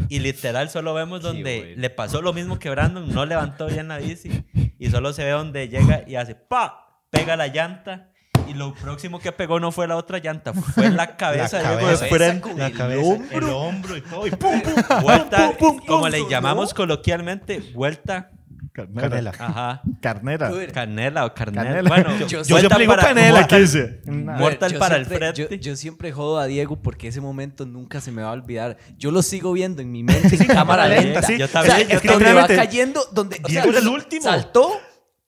Y 0.09 0.19
literal 0.19 0.69
solo 0.69 0.93
vemos 0.93 1.21
donde 1.21 1.59
bueno. 1.59 1.81
le 1.81 1.89
pasó 1.89 2.21
lo 2.21 2.33
mismo 2.33 2.57
que 2.59 2.69
Brandon, 2.69 3.07
no 3.13 3.25
levantó 3.25 3.67
bien 3.67 3.88
la 3.88 3.97
bici 3.97 4.43
y 4.79 4.89
solo 4.89 5.13
se 5.13 5.24
ve 5.24 5.31
donde 5.31 5.67
llega 5.69 6.03
y 6.07 6.15
hace 6.15 6.35
pa, 6.35 7.01
pega 7.12 7.35
la 7.35 7.47
llanta 7.47 8.12
y 8.47 8.53
lo 8.53 8.73
próximo 8.73 9.19
que 9.19 9.31
pegó 9.31 9.59
no 9.59 9.71
fue 9.71 9.87
la 9.87 9.95
otra 9.97 10.19
llanta, 10.19 10.53
fue 10.53 10.89
la 10.89 11.15
cabeza, 11.17 11.61
La 11.61 11.71
de 11.71 11.77
Diego 11.77 11.91
de 11.91 11.97
cabeza, 11.97 12.15
frente, 12.15 12.53
La 12.55 12.67
el 12.67 12.73
cabeza, 12.73 13.01
hombro, 13.01 13.37
el 13.37 13.43
hombro 13.53 13.97
y 13.97 14.01
todo. 14.01 14.27
Y 14.27 14.31
pum, 14.35 14.61
pum. 14.61 14.73
vuelta, 15.01 15.51
pum, 15.57 15.77
pum, 15.77 15.85
como 15.85 16.01
pum, 16.03 16.09
le 16.11 16.19
pum, 16.19 16.29
llamamos 16.29 16.73
coloquialmente, 16.73 17.59
vuelta, 17.73 18.29
Carnera. 18.73 19.09
Canela. 19.09 19.29
ajá, 19.39 19.81
Carnera. 20.01 20.51
canela 20.73 21.25
o 21.25 21.33
carnela, 21.33 21.81
bueno, 21.87 22.17
Yo- 22.19 22.27
yo 22.27 22.43
siempre 22.43 22.79
digo 22.79 22.93
canela, 22.97 23.39
mortal- 23.39 23.47
¿qué 23.47 23.59
dice? 23.61 24.01
Mortal 24.05 24.73
Yo 24.73 24.79
para 24.79 24.97
el 24.97 25.05
siempre- 25.05 25.31
frente. 25.33 25.55
Yo, 25.57 25.61
yo 25.71 25.75
siempre 25.77 26.11
jodo 26.11 26.39
a 26.39 26.45
Diego 26.45 26.81
porque 26.81 27.07
ese 27.07 27.21
momento 27.21 27.65
nunca 27.65 28.01
se 28.01 28.11
me 28.11 28.21
va 28.21 28.29
a 28.29 28.33
olvidar. 28.33 28.75
Yo 28.97 29.11
lo 29.11 29.21
sigo 29.21 29.53
viendo 29.53 29.81
en 29.81 29.91
mi 29.93 30.03
mente 30.03 30.35
en 30.35 30.47
cámara 30.47 30.89
lenta. 30.89 31.21
sí. 31.21 31.37
Yo 31.37 31.45
O 31.45 31.47
sea, 31.47 31.61
también, 31.63 31.87
yo 31.87 31.95
es 31.95 32.01
que 32.01 32.07
donde 32.09 32.25
también. 32.25 32.43
va 32.43 32.47
cayendo, 32.65 33.01
donde 33.13 33.35
o 33.37 33.47
sea, 33.47 33.47
Diego 33.47 33.69
era 33.69 33.79
el 33.79 33.87
último. 33.87 34.23
Saltó, 34.23 34.69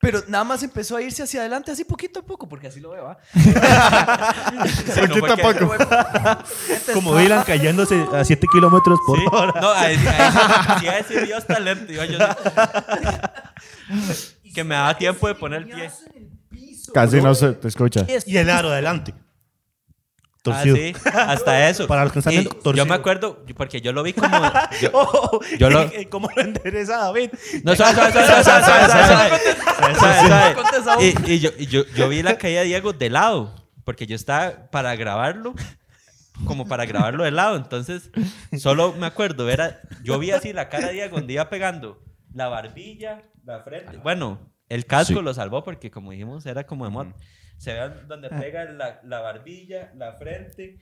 pero 0.10 0.24
nada 0.30 0.46
más 0.46 0.64
empezó 0.64 0.96
a 0.96 1.02
irse 1.02 1.22
hacia 1.22 1.42
adelante 1.42 1.70
así 1.70 1.84
poquito 1.84 2.22
a 2.22 2.24
poco, 2.24 2.48
porque 2.48 2.68
así 2.68 2.80
lo 2.80 2.92
veo, 2.92 3.18
no 3.36 5.08
Poquito 5.08 5.34
a 5.34 5.38
poco. 5.38 5.74
Como 6.94 7.18
Dylan 7.18 7.44
cayéndose 7.44 8.06
a 8.14 8.24
7 8.24 8.48
kilómetros 8.54 9.00
por 9.06 9.20
Sí, 9.20 9.26
hora. 9.30 9.54
no, 9.60 9.70
ahí, 9.72 9.98
ahí, 9.98 10.88
ahí 10.88 11.04
sí 11.06 11.16
Dios 11.26 11.46
talento. 11.46 11.92
Yo, 11.92 12.06
yo 12.06 12.18
sí- 14.14 14.52
que 14.54 14.64
me 14.64 14.76
daba 14.76 14.98
tiempo 14.98 15.28
de 15.28 15.36
poner 15.36 15.64
el 15.64 15.68
pie. 15.68 15.92
Casi 16.94 17.22
no 17.22 17.36
se 17.36 17.52
te 17.52 17.68
escucha. 17.68 18.06
Y 18.26 18.38
el 18.38 18.50
aro 18.50 18.70
adelante. 18.70 19.14
Torcido. 20.52 20.76
Ah, 20.76 20.80
sí, 20.80 20.94
hasta 21.14 21.70
eso. 21.70 21.88
Para 21.88 22.04
los 22.04 22.14
que 22.14 22.20
están 22.20 22.32
viendo, 22.32 22.52
torcido. 22.52 22.74
Yo 22.74 22.86
me 22.86 22.96
acuerdo, 22.96 23.44
porque 23.56 23.82
yo 23.82 23.92
lo 23.94 24.04
vi 24.04 24.14
como. 24.14 24.38
Yo, 24.82 24.90
oh, 24.94 25.30
oh, 25.32 25.40
yo 25.58 25.70
lo... 25.70 25.82
Eh, 25.94 26.08
¿Cómo 26.10 26.30
lo 26.36 26.42
endereza 26.42 26.98
David? 26.98 27.32
No, 27.64 27.76
sabe, 27.76 27.96
sabe, 27.96 28.12
sabe, 28.12 28.44
sabe, 28.44 28.88
sabe. 30.84 31.14
Y 31.28 31.40
yo, 31.40 31.56
yo, 31.58 31.86
yo 31.96 32.10
vi 32.10 32.22
la 32.22 32.38
caída 32.38 32.62
de 32.62 32.68
Diego 32.68 32.94
de 32.94 33.10
lado, 33.10 33.54
porque 33.84 34.06
yo 34.06 34.16
estaba 34.16 34.70
para 34.70 34.96
grabarlo 34.96 35.56
como 36.46 36.68
para 36.68 36.86
grabarlo 36.86 37.24
de 37.24 37.32
lado. 37.32 37.56
Entonces, 37.56 38.12
solo 38.58 38.94
me 38.94 39.06
acuerdo, 39.06 39.50
era, 39.50 39.82
yo 40.04 40.20
vi 40.20 40.32
así 40.32 40.54
la 40.54 40.70
cara 40.70 40.88
de 40.88 40.94
Diego 40.94 41.18
donde 41.18 41.34
iba 41.34 41.50
pegando 41.50 42.02
la 42.34 42.48
barbilla, 42.48 43.24
la 43.44 43.62
frente. 43.62 43.98
Bueno, 43.98 44.40
el 44.70 44.86
casco 44.86 45.20
sí. 45.20 45.22
lo 45.22 45.34
salvó 45.34 45.64
porque, 45.64 45.90
como 45.90 46.12
dijimos, 46.12 46.46
era 46.46 46.66
como 46.66 46.86
de 46.86 46.92
moda. 46.92 47.14
Se 47.58 47.74
ve 47.74 47.90
donde 48.08 48.30
pega 48.30 48.66
la, 48.66 49.00
la 49.04 49.20
barbilla, 49.22 49.92
la 49.96 50.14
frente. 50.14 50.78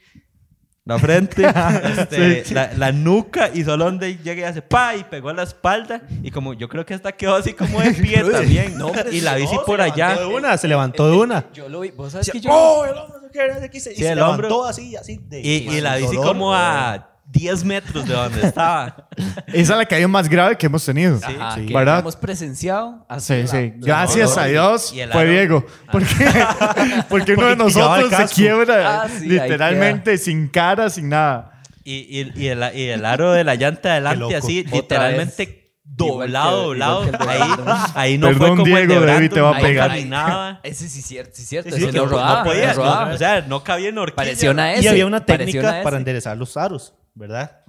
La 0.88 1.00
frente, 1.00 1.44
este, 1.98 2.53
la, 2.53 2.72
la 2.74 2.91
nuca 2.91 3.50
y 3.51 3.63
solo 3.63 3.86
donde 3.86 4.17
llega 4.17 4.41
y 4.41 4.44
hace 4.44 4.62
pa 4.62 4.96
y 4.96 5.03
pegó 5.03 5.34
la 5.34 5.41
espalda 5.41 6.03
y 6.22 6.29
como 6.29 6.53
yo 6.53 6.70
creo 6.70 6.86
que 6.86 6.94
esta 6.94 7.12
quedó 7.12 7.34
así 7.38 7.53
como 7.53 7.82
de 7.82 7.91
pie 7.91 8.24
también 8.32 8.75
y 9.12 9.22
la 9.22 9.34
bici 9.34 9.55
No, 9.55 9.65
por 9.65 9.77
se 9.77 9.82
allá 9.84 10.10
levantó 10.10 10.29
de 10.29 10.36
una, 10.36 10.58
se 10.58 10.67
levantó 10.67 11.10
de 11.10 11.17
una. 11.17 11.46
Yo 11.53 11.70
lo 11.70 11.79
vi. 11.79 11.89
¿Vos 11.89 12.12
sabes 12.12 12.29
que 12.29 12.39
yo 12.39 12.51
¡Oh, 12.53 12.86
el 12.86 12.91
hombro! 12.91 13.17
no 13.20 13.25
no 13.25 13.32
qué", 13.32 13.77
y 13.77 13.79
Sí, 13.79 13.96
se 13.96 14.10
el 14.10 14.15
levantó 14.17 14.44
hombro. 14.44 14.65
así, 14.65 14.96
así. 14.96 15.17
De, 15.27 15.41
y, 15.41 15.67
y 15.75 15.82
la 15.82 15.96
bici 15.96 16.17
dolor. 16.17 16.27
como 16.34 16.53
a 16.53 17.15
10 17.27 17.63
metros 17.65 18.08
de 18.08 18.13
donde 18.13 18.48
estaba. 18.48 19.08
Esa 19.48 19.74
es 19.74 19.77
la 19.77 19.85
caída 19.85 20.07
más 20.07 20.29
grave 20.29 20.57
que 20.57 20.68
hemos 20.68 20.85
tenido. 20.85 21.20
Ajá, 21.22 21.55
sí. 21.55 21.66
que 21.66 21.74
¿Verdad? 21.74 22.00
hemos 22.00 22.16
presenciado. 22.16 23.05
así 23.09 23.33
Sí, 23.33 23.42
la- 23.42 23.48
sí. 23.48 23.74
Gracias 23.77 24.38
a 24.38 24.46
Dios 24.46 24.94
fue. 25.11 25.25
Diego. 25.25 25.66
Porque, 25.92 26.07
porque 27.09 27.33
uno 27.33 27.48
de 27.48 27.55
nosotros 27.57 28.09
se 28.29 28.33
quiebra 28.35 29.03
Ah, 29.03 29.07
sí, 29.09 29.27
literalmente 29.27 30.18
sin 30.18 30.48
cara, 30.48 30.90
sin 30.90 31.09
nada. 31.09 31.61
Y, 31.83 31.94
y, 32.22 32.31
y, 32.35 32.48
el, 32.48 32.64
y 32.75 32.83
el 32.90 33.05
aro 33.05 33.31
de 33.33 33.44
la 33.44 33.55
llanta 33.55 33.94
de 33.96 34.01
Qué 34.01 34.07
adelante 34.07 34.20
loco. 34.20 34.38
así, 34.38 34.59
Otra 34.61 34.77
literalmente 35.09 35.72
doblado, 35.83 36.57
que- 36.61 36.66
doblado. 36.66 37.01
que 37.05 37.11
de 37.11 37.31
ahí, 37.31 37.50
ahí 37.96 38.18
no 38.18 38.27
Perdón, 38.27 38.48
fue 38.48 38.57
como 38.57 38.77
el 38.77 38.88
de 38.88 38.94
Diego, 38.96 39.05
David 39.05 39.31
te 39.31 39.42
va 39.42 39.57
a 39.57 39.59
pegar. 39.61 39.92
Ese 40.64 40.90
sí 40.90 41.00
es 41.00 41.05
cierto, 41.05 41.31
sí 41.35 41.44
es 41.44 41.50
cierto. 41.50 41.70
Sí, 41.70 41.75
ese 41.83 41.92
sí, 41.92 41.98
no 41.98 42.05
rodaba, 42.05 42.40
no 42.40 42.44
podía, 42.46 42.74
no 42.74 43.14
o 43.14 43.18
sea, 43.18 43.42
no 43.42 43.64
cabía 43.64 43.90
en 43.90 43.98
horquilla. 43.98 44.16
Pareció 44.16 44.51
una 44.51 44.74
S. 44.74 44.83
Y 44.83 44.88
había 44.88 45.05
una 45.05 45.25
técnica 45.25 45.59
una 45.59 45.83
para 45.83 45.98
enderezar 45.98 46.35
los 46.38 46.57
aros, 46.57 46.94
¿verdad? 47.16 47.62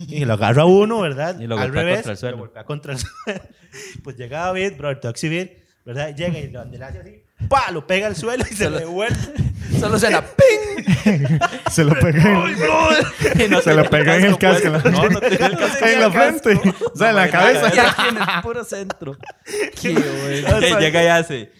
Y 0.00 0.24
lo 0.24 0.34
agarra 0.34 0.64
uno, 0.64 1.00
¿verdad? 1.00 1.38
Y 1.38 1.46
lo 1.46 1.58
Al 1.58 1.72
revés. 1.72 1.96
contra 1.96 2.12
el 2.12 2.18
suelo. 2.18 2.36
Lo 2.36 2.42
golpea 2.42 2.64
contra 2.64 2.92
el 2.94 2.98
suelo. 3.24 3.40
Pues 4.02 4.16
llega 4.16 4.40
David, 4.46 4.72
bro, 4.76 4.92
te 4.98 5.06
voy 5.06 5.08
a 5.08 5.10
exhibir, 5.10 5.64
¿verdad? 5.84 6.14
Llega 6.14 6.38
y 6.38 6.50
lo 6.50 6.60
hace 6.60 6.98
así, 7.00 7.22
¡pa! 7.48 7.70
Lo 7.70 7.86
pega 7.86 8.06
al 8.08 8.16
suelo 8.16 8.44
y 8.50 8.54
se 8.54 8.70
le 8.70 8.80
devuelve. 8.80 9.16
Solo 9.80 9.98
suena 9.98 10.22
¡ping! 10.22 11.38
Se 11.70 11.84
lo 11.84 11.94
pega 11.98 12.22
en, 13.34 13.40
Y 13.40 13.48
no 13.50 13.60
se 13.60 13.74
lo 13.74 13.88
pega 13.90 14.16
en 14.16 14.24
el 14.26 14.38
casco. 14.38 14.70
puesto. 14.70 14.90
No, 14.90 15.08
no 15.08 15.20
tenía 15.20 15.46
el 15.46 15.56
casco. 15.58 15.84
en 15.86 16.00
la 16.00 16.10
frente. 16.10 16.60
O 16.92 16.96
sea, 16.96 17.10
en 17.10 17.16
la 17.16 17.30
cabeza. 17.30 18.08
En 18.08 18.16
el 18.16 18.42
puro 18.42 18.64
centro. 18.64 19.16
Qué 19.82 19.92
bueno. 19.92 20.60
Que 20.60 20.74
llega 20.80 21.02
y 21.02 21.06
hace. 21.08 21.52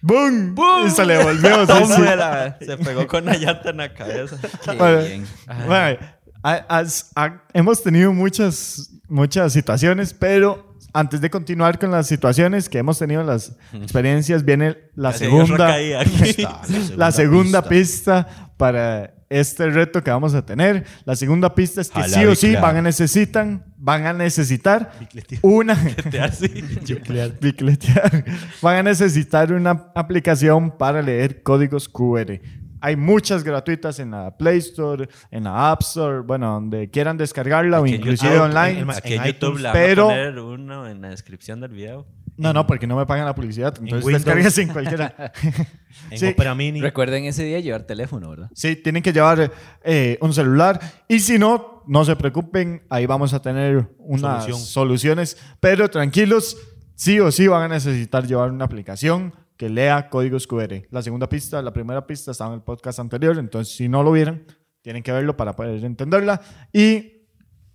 ¡Bum! 0.00 0.54
Y 0.86 0.90
se 0.90 1.04
le 1.06 1.22
volvió. 1.22 1.66
sí, 1.66 1.72
sí. 1.72 1.92
tómela. 1.94 2.56
Se 2.60 2.76
pegó 2.78 3.06
con 3.06 3.24
la 3.24 3.34
llanta 3.36 3.70
en 3.70 3.76
la 3.78 3.92
cabeza. 3.94 4.36
Qué 4.64 4.72
Bueno, 4.72 4.98
bien. 5.02 5.26
bueno, 5.66 5.98
ha- 6.42 6.64
has- 6.68 7.10
ha- 7.16 7.42
hemos 7.52 7.82
tenido 7.82 8.12
muchas, 8.12 8.90
muchas 9.08 9.52
situaciones, 9.52 10.12
pero 10.14 10.76
antes 10.94 11.20
de 11.20 11.30
continuar 11.30 11.78
con 11.78 11.90
las 11.90 12.06
situaciones 12.06 12.68
que 12.68 12.78
hemos 12.78 12.98
tenido, 12.98 13.22
las 13.22 13.56
experiencias, 13.72 14.44
viene 14.44 14.76
la 14.94 15.12
Se 15.12 15.26
dio 15.26 15.44
otra 15.44 15.74
segunda, 15.76 16.60
la 16.96 17.12
segunda 17.12 17.62
pista 17.68 18.52
para 18.58 19.14
este 19.30 19.70
reto 19.70 20.04
que 20.04 20.10
vamos 20.10 20.34
a 20.34 20.44
tener. 20.44 20.84
La 21.06 21.16
segunda 21.16 21.54
pista 21.54 21.80
es 21.80 21.88
que 21.88 22.02
sí 22.06 22.22
o 22.26 22.34
sí 22.34 22.54
van 22.56 22.76
a 22.76 22.82
necesitan, 22.82 23.64
van 23.78 24.04
a 24.04 24.12
necesitar 24.12 24.92
Bicletear. 25.00 25.40
una 25.42 25.72
Así. 26.22 26.48
bicletear. 27.40 28.24
Van 28.60 28.76
a 28.76 28.82
necesitar 28.82 29.50
una 29.54 29.70
aplicación 29.94 30.76
para 30.76 31.00
leer 31.00 31.42
códigos 31.42 31.88
QR. 31.88 32.40
Hay 32.82 32.96
muchas 32.96 33.44
gratuitas 33.44 33.98
en 34.00 34.10
la 34.10 34.36
Play 34.36 34.58
Store, 34.58 35.08
en 35.30 35.44
la 35.44 35.70
App 35.70 35.82
Store, 35.82 36.20
bueno, 36.20 36.52
donde 36.54 36.90
quieran 36.90 37.16
descargarla 37.16 37.80
o 37.80 37.84
Aquí 37.84 37.94
en 37.94 38.00
inclusive 38.00 38.32
YouTube- 38.34 38.42
online. 38.44 38.80
en- 38.80 38.90
Aquí 38.90 39.14
en 39.14 39.20
en 39.22 39.26
YouTube 39.28 39.48
iTunes, 39.50 39.62
le 39.62 39.70
pero- 39.72 40.04
a 40.04 40.08
poner 40.08 40.38
uno 40.38 40.88
en 40.88 41.00
la 41.00 41.08
descripción 41.10 41.60
del 41.60 41.70
video. 41.72 42.06
No, 42.36 42.52
no, 42.52 42.66
porque 42.66 42.86
no 42.86 42.96
me 42.96 43.04
pagan 43.06 43.26
la 43.26 43.34
publicidad. 43.34 43.74
Entonces 43.78 44.04
Windows. 44.04 44.24
descargas 44.24 44.58
en 44.58 44.68
cualquiera. 44.68 45.32
En 46.10 46.18
Sí. 46.18 46.26
Opera 46.28 46.54
Mini. 46.54 46.80
Recuerden 46.80 47.24
ese 47.26 47.44
día 47.44 47.60
llevar 47.60 47.82
teléfono, 47.82 48.30
¿verdad? 48.30 48.50
Sí, 48.54 48.74
tienen 48.76 49.02
que 49.02 49.12
llevar 49.12 49.52
eh, 49.84 50.18
un 50.22 50.32
celular. 50.32 50.80
Y 51.06 51.20
si 51.20 51.38
no, 51.38 51.84
no 51.86 52.04
se 52.06 52.16
preocupen, 52.16 52.82
ahí 52.88 53.04
vamos 53.06 53.34
a 53.34 53.42
tener 53.42 53.88
unas 53.98 54.44
Solución. 54.44 54.58
soluciones. 54.66 55.36
Pero 55.60 55.90
tranquilos, 55.90 56.56
sí 56.94 57.20
o 57.20 57.30
sí 57.30 57.46
van 57.46 57.62
a 57.64 57.68
necesitar 57.74 58.26
llevar 58.26 58.50
una 58.50 58.64
aplicación 58.64 59.34
que 59.62 59.68
lea 59.68 60.10
códigos 60.10 60.48
QR. 60.48 60.88
La 60.90 61.02
segunda 61.02 61.28
pista, 61.28 61.62
la 61.62 61.72
primera 61.72 62.04
pista 62.04 62.32
estaba 62.32 62.50
en 62.50 62.56
el 62.56 62.64
podcast 62.64 62.98
anterior, 62.98 63.38
entonces 63.38 63.76
si 63.76 63.88
no 63.88 64.02
lo 64.02 64.10
vieron, 64.10 64.44
tienen 64.80 65.04
que 65.04 65.12
verlo 65.12 65.36
para 65.36 65.54
poder 65.54 65.84
entenderla. 65.84 66.40
Y 66.72 67.28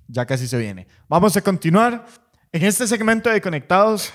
ya 0.06 0.26
casi 0.26 0.50
se 0.50 0.58
viene. 0.58 0.86
Vamos 1.08 1.38
a 1.38 1.42
continuar. 1.42 2.06
En 2.52 2.66
este 2.66 2.86
segmento 2.88 3.30
de 3.30 3.40
Conectados, 3.40 4.12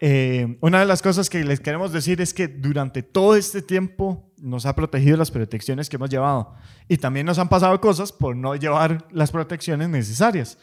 eh, 0.00 0.56
una 0.62 0.80
de 0.80 0.86
las 0.86 1.02
cosas 1.02 1.28
que 1.28 1.44
les 1.44 1.60
queremos 1.60 1.92
decir 1.92 2.22
es 2.22 2.32
que 2.32 2.48
durante 2.48 3.02
todo 3.02 3.36
este 3.36 3.60
tiempo 3.60 4.32
nos 4.38 4.64
ha 4.64 4.74
protegido 4.74 5.18
las 5.18 5.30
protecciones 5.30 5.90
que 5.90 5.96
hemos 5.96 6.08
llevado. 6.08 6.54
Y 6.88 6.96
también 6.96 7.26
nos 7.26 7.38
han 7.38 7.50
pasado 7.50 7.78
cosas 7.82 8.12
por 8.12 8.34
no 8.34 8.56
llevar 8.56 9.06
las 9.10 9.30
protecciones 9.30 9.90
necesarias. 9.90 10.56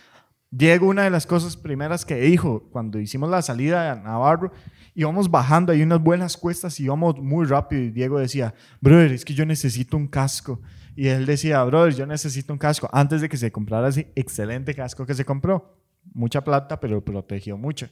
Diego, 0.49 0.87
una 0.87 1.03
de 1.03 1.11
las 1.11 1.27
cosas 1.27 1.55
primeras 1.55 2.03
que 2.03 2.15
dijo 2.15 2.63
cuando 2.71 2.99
hicimos 2.99 3.29
la 3.29 3.43
salida 3.43 3.91
a 3.91 3.95
Navarro, 3.95 4.51
íbamos 4.97 5.29
bajando, 5.29 5.71
hay 5.71 5.83
unas 5.83 6.01
buenas 6.01 6.35
cuestas 6.35 6.79
y 6.79 6.85
íbamos 6.85 7.19
muy 7.19 7.45
rápido. 7.45 7.83
Y 7.83 7.91
Diego 7.91 8.17
decía, 8.17 8.55
brother, 8.81 9.11
es 9.11 9.23
que 9.23 9.35
yo 9.35 9.45
necesito 9.45 9.95
un 9.95 10.07
casco. 10.07 10.59
Y 10.95 11.07
él 11.07 11.27
decía, 11.27 11.63
brother, 11.63 11.93
yo 11.93 12.07
necesito 12.07 12.51
un 12.51 12.57
casco. 12.57 12.89
Antes 12.91 13.21
de 13.21 13.29
que 13.29 13.37
se 13.37 13.51
comprara 13.51 13.89
ese 13.89 14.11
excelente 14.15 14.73
casco 14.73 15.05
que 15.05 15.13
se 15.13 15.23
compró. 15.23 15.77
Mucha 16.15 16.43
plata, 16.43 16.79
pero 16.79 17.05
protegió 17.05 17.57
mucho. 17.57 17.87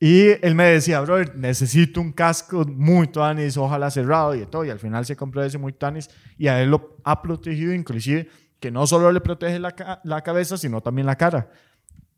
Y 0.00 0.30
él 0.44 0.56
me 0.56 0.64
decía, 0.64 1.00
brother, 1.02 1.36
necesito 1.36 2.00
un 2.00 2.10
casco 2.10 2.64
muy 2.64 3.06
tuanis, 3.06 3.56
ojalá 3.56 3.88
cerrado 3.92 4.34
y 4.34 4.40
de 4.40 4.46
todo. 4.46 4.64
Y 4.64 4.70
al 4.70 4.80
final 4.80 5.06
se 5.06 5.14
compró 5.14 5.44
ese 5.44 5.56
muy 5.56 5.72
tuanis 5.72 6.10
y 6.36 6.48
a 6.48 6.60
él 6.60 6.70
lo 6.70 6.96
ha 7.04 7.22
protegido, 7.22 7.72
inclusive, 7.72 8.28
que 8.58 8.72
no 8.72 8.88
solo 8.88 9.12
le 9.12 9.20
protege 9.20 9.60
la, 9.60 10.00
la 10.02 10.22
cabeza, 10.22 10.58
sino 10.58 10.80
también 10.80 11.06
la 11.06 11.14
cara. 11.14 11.48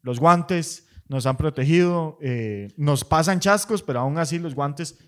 Los 0.00 0.18
guantes 0.18 0.85
nos 1.08 1.26
han 1.26 1.36
protegido, 1.36 2.18
eh, 2.20 2.68
nos 2.76 3.04
pasan 3.04 3.40
chascos, 3.40 3.82
pero 3.82 4.00
aún 4.00 4.18
así 4.18 4.38
los 4.38 4.54
guantes 4.54 4.98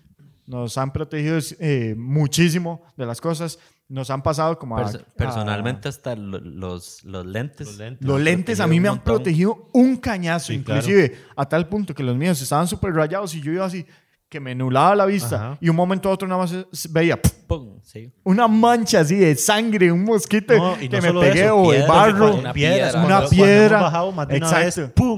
nos 0.47 0.77
han 0.77 0.91
protegido 0.91 1.37
eh, 1.59 1.95
muchísimo 1.97 2.81
de 2.97 3.05
las 3.05 3.21
cosas. 3.21 3.59
Nos 3.87 4.09
han 4.11 4.21
pasado 4.21 4.57
como 4.59 4.77
a- 4.77 4.83
Perso- 4.85 4.99
a- 5.01 5.15
personalmente, 5.15 5.89
hasta 5.89 6.15
lo- 6.15 6.39
los, 6.39 7.03
los 7.03 7.25
lentes. 7.25 7.67
Los 7.67 7.77
lentes. 7.77 8.07
los 8.07 8.19
lentes 8.21 8.59
a 8.59 8.67
mí 8.67 8.79
me 8.79 8.87
han 8.87 9.03
protegido 9.03 9.67
un 9.73 9.97
cañazo, 9.97 10.47
Sí, 10.53 10.61
claro. 10.63 10.79
inclusive 10.81 11.17
a 11.35 11.45
tal 11.47 11.67
punto 11.67 11.93
que 11.95 12.03
los 12.03 12.15
míos 12.15 12.39
estaban 12.41 12.67
súper 12.67 12.93
rayados 12.93 13.33
y 13.35 13.41
yo 13.41 13.51
iba 13.51 13.65
así, 13.65 13.85
que 14.29 14.39
me 14.39 14.53
nulaba 14.53 14.95
la 14.95 15.07
vista. 15.07 15.35
Ajá. 15.37 15.57
Y 15.59 15.69
un 15.69 15.75
momento 15.75 16.07
a 16.07 16.11
otro 16.11 16.27
nada 16.27 16.41
más 16.43 16.91
veía. 16.91 17.19
Pum, 17.49 17.79
sí. 17.81 18.11
una 18.23 18.47
mancha 18.47 18.99
así 18.99 19.15
de 19.15 19.33
sangre, 19.35 19.91
un 19.91 20.03
mosquito 20.03 20.55
No, 20.55 20.75
y 20.79 20.87
que 20.87 21.01
no 21.01 21.13
me 21.13 21.19
pegué 21.19 21.45
eso, 21.45 21.55
o 21.55 21.73
el 21.73 21.87
barro. 21.87 22.35
Una 22.35 22.53
piedra. 22.53 22.91
cuando- 22.91 23.07
Una 23.07 23.15
cuando 23.15 23.29
piedra. 23.31 23.65
hemos 23.77 23.81
bajado 23.91 24.11
más 24.11 24.27
de 24.27 24.37
una 24.37 24.51
vez, 24.59 24.77
Exacto. 24.77 24.93
¡pum! 24.93 25.08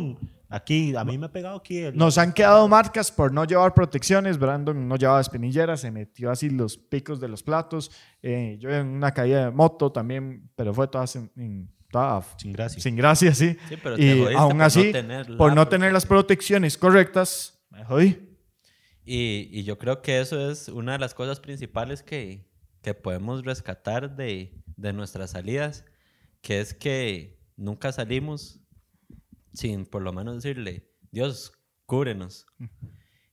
Aquí, 0.54 0.94
a 0.96 1.06
mí 1.06 1.18
me 1.18 1.28
ha 1.28 1.32
pegado 1.32 1.56
aquí. 1.58 1.78
el- 1.80 1.96
Nos 1.98 2.18
han 2.18 2.34
quedado 2.34 2.68
marcas 2.68 3.12
por 3.12 3.32
no 3.32 3.46
llevar 3.46 3.74
protecciones. 3.74 4.38
Brandon 4.38 4.88
no 4.88 4.98
llevaba 4.98 5.22
espinillera, 5.22 5.78
se 5.78 5.92
metió 5.92 6.30
así 6.30 6.50
los 6.50 6.78
picos 6.78 7.20
de 7.22 7.30
los 7.30 7.42
platos. 7.42 7.90
Eh, 8.22 8.58
yo 8.60 8.70
en 8.70 8.88
una 8.88 9.14
caída 9.14 9.46
de 9.46 9.52
moto 9.52 9.92
también, 9.92 10.50
pero 10.56 10.74
fue 10.74 10.88
toda, 10.90 11.08
sin, 11.08 11.32
en- 11.38 11.72
toda 11.90 12.22
Sin 12.38 12.52
gracia. 12.52 12.82
sin 12.82 12.96
gracia, 12.98 13.34
sí. 13.34 13.58
Sí, 13.70 13.76
pero 13.82 13.96
te 13.96 14.02
y 14.04 14.20
jodiste 14.20 14.36
aún 14.36 14.50
por 14.50 14.56
no 14.58 14.64
así, 14.66 14.92
tener 14.92 15.30
la 15.30 15.38
por 15.38 15.56
no 15.56 15.68
tener 15.68 15.94
las 15.94 16.06
protecciones 16.06 16.78
correctas, 16.78 17.64
me 17.70 17.84
jodí. 17.86 18.28
Y, 19.04 19.50
y 19.52 19.64
yo 19.64 19.78
creo 19.78 20.02
que 20.02 20.20
eso 20.22 20.52
es 20.52 20.68
una 20.68 20.92
de 20.94 21.00
las 21.00 21.14
cosas 21.14 21.40
principales 21.40 22.04
que, 22.04 22.46
que 22.82 22.94
podemos 22.94 23.44
rescatar 23.44 24.16
de, 24.16 24.54
de 24.76 24.94
nuestras 24.94 25.32
salidas, 25.32 25.86
que 26.42 26.60
es 26.60 26.74
que 26.74 27.40
nunca 27.58 27.92
salimos 27.92 28.61
sin 29.54 29.86
por 29.86 30.02
lo 30.02 30.14
menos 30.14 30.36
decirle, 30.36 30.90
Dios, 31.12 31.54
cúbrenos. 31.86 32.46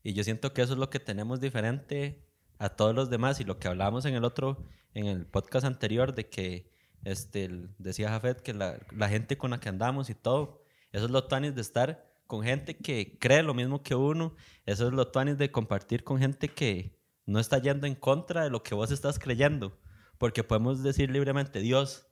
Y 0.02 0.14
yo 0.14 0.24
siento 0.24 0.52
que 0.52 0.62
eso 0.62 0.72
es 0.72 0.78
lo 0.78 0.90
que 0.90 1.00
tenemos 1.00 1.40
diferente 1.40 2.24
a 2.58 2.70
todos 2.70 2.94
los 2.94 3.10
demás 3.10 3.40
y 3.40 3.44
lo 3.44 3.58
que 3.58 3.68
hablábamos 3.68 4.04
en 4.04 4.14
el 4.14 4.24
otro, 4.24 4.64
en 4.94 5.06
el 5.06 5.26
podcast 5.26 5.66
anterior, 5.66 6.14
de 6.14 6.28
que 6.28 6.72
este, 7.04 7.48
decía 7.78 8.10
Jafet 8.10 8.40
que 8.40 8.54
la, 8.54 8.78
la 8.90 9.08
gente 9.08 9.38
con 9.38 9.50
la 9.50 9.60
que 9.60 9.68
andamos 9.68 10.10
y 10.10 10.14
todo, 10.14 10.62
eso 10.92 11.04
es 11.04 11.10
lo 11.10 11.26
tuanis 11.26 11.54
de 11.54 11.60
estar 11.60 12.04
con 12.26 12.42
gente 12.42 12.76
que 12.76 13.18
cree 13.18 13.42
lo 13.42 13.54
mismo 13.54 13.82
que 13.82 13.94
uno, 13.94 14.34
eso 14.66 14.86
es 14.88 14.92
lo 14.92 15.08
tuanis 15.08 15.38
de 15.38 15.50
compartir 15.50 16.04
con 16.04 16.18
gente 16.18 16.48
que 16.48 16.98
no 17.26 17.40
está 17.40 17.58
yendo 17.58 17.86
en 17.86 17.94
contra 17.94 18.44
de 18.44 18.50
lo 18.50 18.62
que 18.62 18.74
vos 18.74 18.90
estás 18.90 19.18
creyendo, 19.18 19.78
porque 20.18 20.44
podemos 20.44 20.82
decir 20.82 21.10
libremente, 21.10 21.60
Dios, 21.60 22.06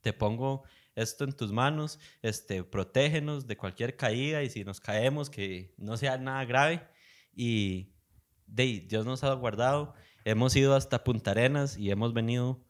te 0.00 0.12
pongo 0.12 0.64
esto 0.94 1.24
en 1.24 1.32
tus 1.32 1.52
manos, 1.52 1.98
este, 2.22 2.64
protégenos 2.64 3.46
de 3.46 3.56
cualquier 3.56 3.96
caída 3.96 4.42
y 4.42 4.50
si 4.50 4.64
nos 4.64 4.80
caemos 4.80 5.30
que 5.30 5.74
no 5.78 5.96
sea 5.96 6.18
nada 6.18 6.44
grave 6.44 6.82
y 7.34 7.92
de, 8.46 8.84
Dios 8.88 9.06
nos 9.06 9.22
ha 9.24 9.32
guardado, 9.34 9.94
hemos 10.24 10.54
ido 10.56 10.74
hasta 10.74 11.04
Punta 11.04 11.30
Arenas 11.30 11.76
y 11.78 11.90
hemos 11.90 12.12
venido 12.12 12.64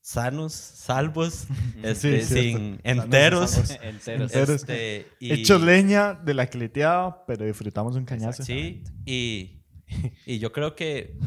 sanos, 0.00 0.52
salvos, 0.54 1.46
este, 1.82 2.22
sin 2.22 2.80
enteros. 2.84 3.50
salvos. 3.50 3.70
Enteros. 3.82 4.32
Enteros. 4.32 4.50
Este, 4.50 5.08
y- 5.20 5.32
Hechos 5.32 5.60
leña 5.60 6.14
de 6.14 6.34
la 6.34 6.46
cleteada, 6.46 7.24
pero 7.26 7.44
disfrutamos 7.44 7.96
un 7.96 8.04
cañazo. 8.04 8.42
Sí, 8.44 8.84
y, 9.04 9.62
y 10.26 10.38
yo 10.38 10.52
creo 10.52 10.74
que 10.76 11.18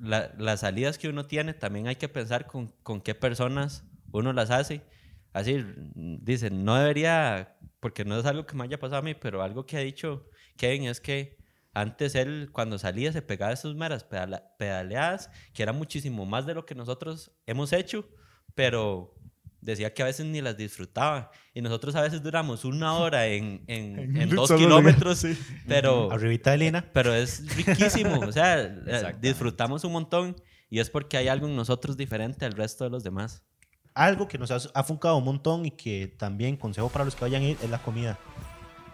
la- 0.00 0.32
las 0.38 0.60
salidas 0.60 0.98
que 0.98 1.08
uno 1.08 1.26
tiene 1.26 1.52
también 1.54 1.86
hay 1.86 1.96
que 1.96 2.08
pensar 2.08 2.46
con, 2.46 2.68
con 2.82 3.00
qué 3.00 3.14
personas 3.14 3.84
uno 4.12 4.32
las 4.32 4.50
hace. 4.50 4.80
Así, 5.32 5.64
dicen, 5.94 6.64
no 6.64 6.76
debería, 6.76 7.56
porque 7.80 8.04
no 8.04 8.18
es 8.18 8.26
algo 8.26 8.46
que 8.46 8.56
me 8.56 8.64
haya 8.64 8.78
pasado 8.78 8.98
a 8.98 9.02
mí, 9.02 9.14
pero 9.14 9.42
algo 9.42 9.64
que 9.66 9.76
ha 9.76 9.80
dicho 9.80 10.28
Kevin 10.56 10.84
es 10.84 11.00
que 11.00 11.38
antes 11.72 12.14
él, 12.16 12.50
cuando 12.52 12.78
salía, 12.78 13.12
se 13.12 13.22
pegaba 13.22 13.52
esas 13.52 13.74
meras 13.74 14.04
pedala- 14.04 14.56
pedaleadas, 14.58 15.30
que 15.54 15.62
era 15.62 15.72
muchísimo 15.72 16.26
más 16.26 16.46
de 16.46 16.54
lo 16.54 16.66
que 16.66 16.74
nosotros 16.74 17.30
hemos 17.46 17.72
hecho, 17.72 18.08
pero 18.56 19.14
decía 19.60 19.92
que 19.94 20.02
a 20.02 20.06
veces 20.06 20.26
ni 20.26 20.40
las 20.40 20.56
disfrutaba. 20.56 21.30
Y 21.54 21.60
nosotros 21.62 21.94
a 21.94 22.02
veces 22.02 22.22
duramos 22.22 22.64
una 22.64 22.94
hora 22.94 23.26
en, 23.28 23.62
en, 23.68 23.98
En 23.98 24.16
en 24.16 24.30
un 24.30 24.36
dos 24.36 24.50
kilómetros, 24.52 25.18
sí. 25.18 25.38
pero, 25.68 26.10
Arribita 26.10 26.50
de 26.50 26.58
Lina. 26.58 26.90
pero 26.92 27.14
es 27.14 27.44
riquísimo. 27.56 28.18
O 28.18 28.32
sea, 28.32 28.66
disfrutamos 29.20 29.84
un 29.84 29.92
montón 29.92 30.34
y 30.70 30.80
es 30.80 30.90
porque 30.90 31.18
hay 31.18 31.28
algo 31.28 31.46
en 31.46 31.54
nosotros 31.56 31.96
diferente 31.96 32.44
al 32.46 32.52
resto 32.52 32.82
de 32.84 32.90
los 32.90 33.04
demás. 33.04 33.44
Algo 33.94 34.28
que 34.28 34.38
nos 34.38 34.50
ha, 34.50 34.58
ha 34.74 34.82
funcado 34.84 35.16
un 35.16 35.24
montón 35.24 35.66
y 35.66 35.70
que 35.70 36.12
también 36.16 36.56
consejo 36.56 36.88
para 36.88 37.04
los 37.04 37.14
que 37.14 37.22
vayan 37.22 37.42
a 37.42 37.46
ir 37.46 37.58
es 37.62 37.70
la 37.70 37.78
comida. 37.78 38.18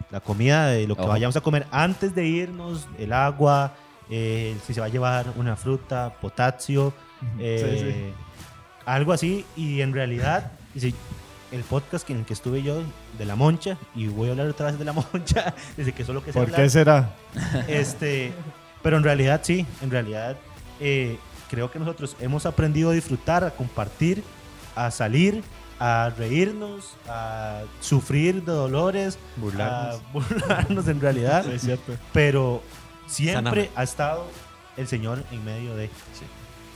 La 0.09 0.19
comida 0.21 0.67
de 0.67 0.87
lo 0.87 0.95
que 0.95 1.01
Ojo. 1.01 1.09
vayamos 1.09 1.35
a 1.35 1.41
comer 1.41 1.67
antes 1.71 2.15
de 2.15 2.25
irnos, 2.25 2.87
el 2.97 3.11
agua, 3.13 3.73
eh, 4.09 4.55
si 4.65 4.73
se 4.73 4.79
va 4.79 4.85
a 4.85 4.89
llevar 4.89 5.25
una 5.35 5.55
fruta, 5.55 6.13
potasio, 6.21 6.93
eh, 7.39 8.13
algo 8.85 9.11
así. 9.11 9.45
Y 9.55 9.81
en 9.81 9.93
realidad, 9.93 10.51
dice, 10.73 10.93
el 11.51 11.61
podcast 11.63 12.09
en 12.09 12.19
el 12.19 12.25
que 12.25 12.33
estuve 12.33 12.63
yo 12.63 12.81
de 13.17 13.25
la 13.25 13.35
moncha, 13.35 13.77
y 13.95 14.07
voy 14.07 14.29
a 14.29 14.31
hablar 14.31 14.47
otra 14.47 14.67
vez 14.67 14.79
de 14.79 14.85
la 14.85 14.93
moncha, 14.93 15.53
desde 15.77 15.91
que 15.91 16.05
solo 16.05 16.23
que 16.23 16.31
sé 16.31 16.39
¿Por 16.39 16.47
hablar. 16.47 16.61
qué 16.61 16.69
será? 16.69 17.15
Este, 17.67 18.31
pero 18.81 18.97
en 18.97 19.03
realidad 19.03 19.41
sí, 19.43 19.65
en 19.81 19.91
realidad 19.91 20.37
eh, 20.79 21.17
creo 21.49 21.69
que 21.69 21.79
nosotros 21.79 22.15
hemos 22.19 22.45
aprendido 22.45 22.91
a 22.91 22.93
disfrutar, 22.93 23.43
a 23.43 23.51
compartir, 23.51 24.23
a 24.85 24.91
salir, 24.91 25.43
a 25.79 26.11
reírnos, 26.17 26.95
a 27.09 27.61
sufrir 27.81 28.43
de 28.43 28.51
dolores, 28.51 29.17
Burlarnos. 29.37 30.01
a 30.01 30.07
burlarnos 30.13 30.87
en 30.87 31.01
realidad, 31.01 31.43
Sí, 31.45 31.51
es 31.53 31.61
cierto. 31.61 31.93
pero 32.13 32.61
siempre 33.07 33.33
Sanamente. 33.35 33.71
ha 33.75 33.83
estado 33.83 34.27
el 34.77 34.87
Señor 34.87 35.23
en 35.31 35.43
medio 35.45 35.75
de... 35.75 35.89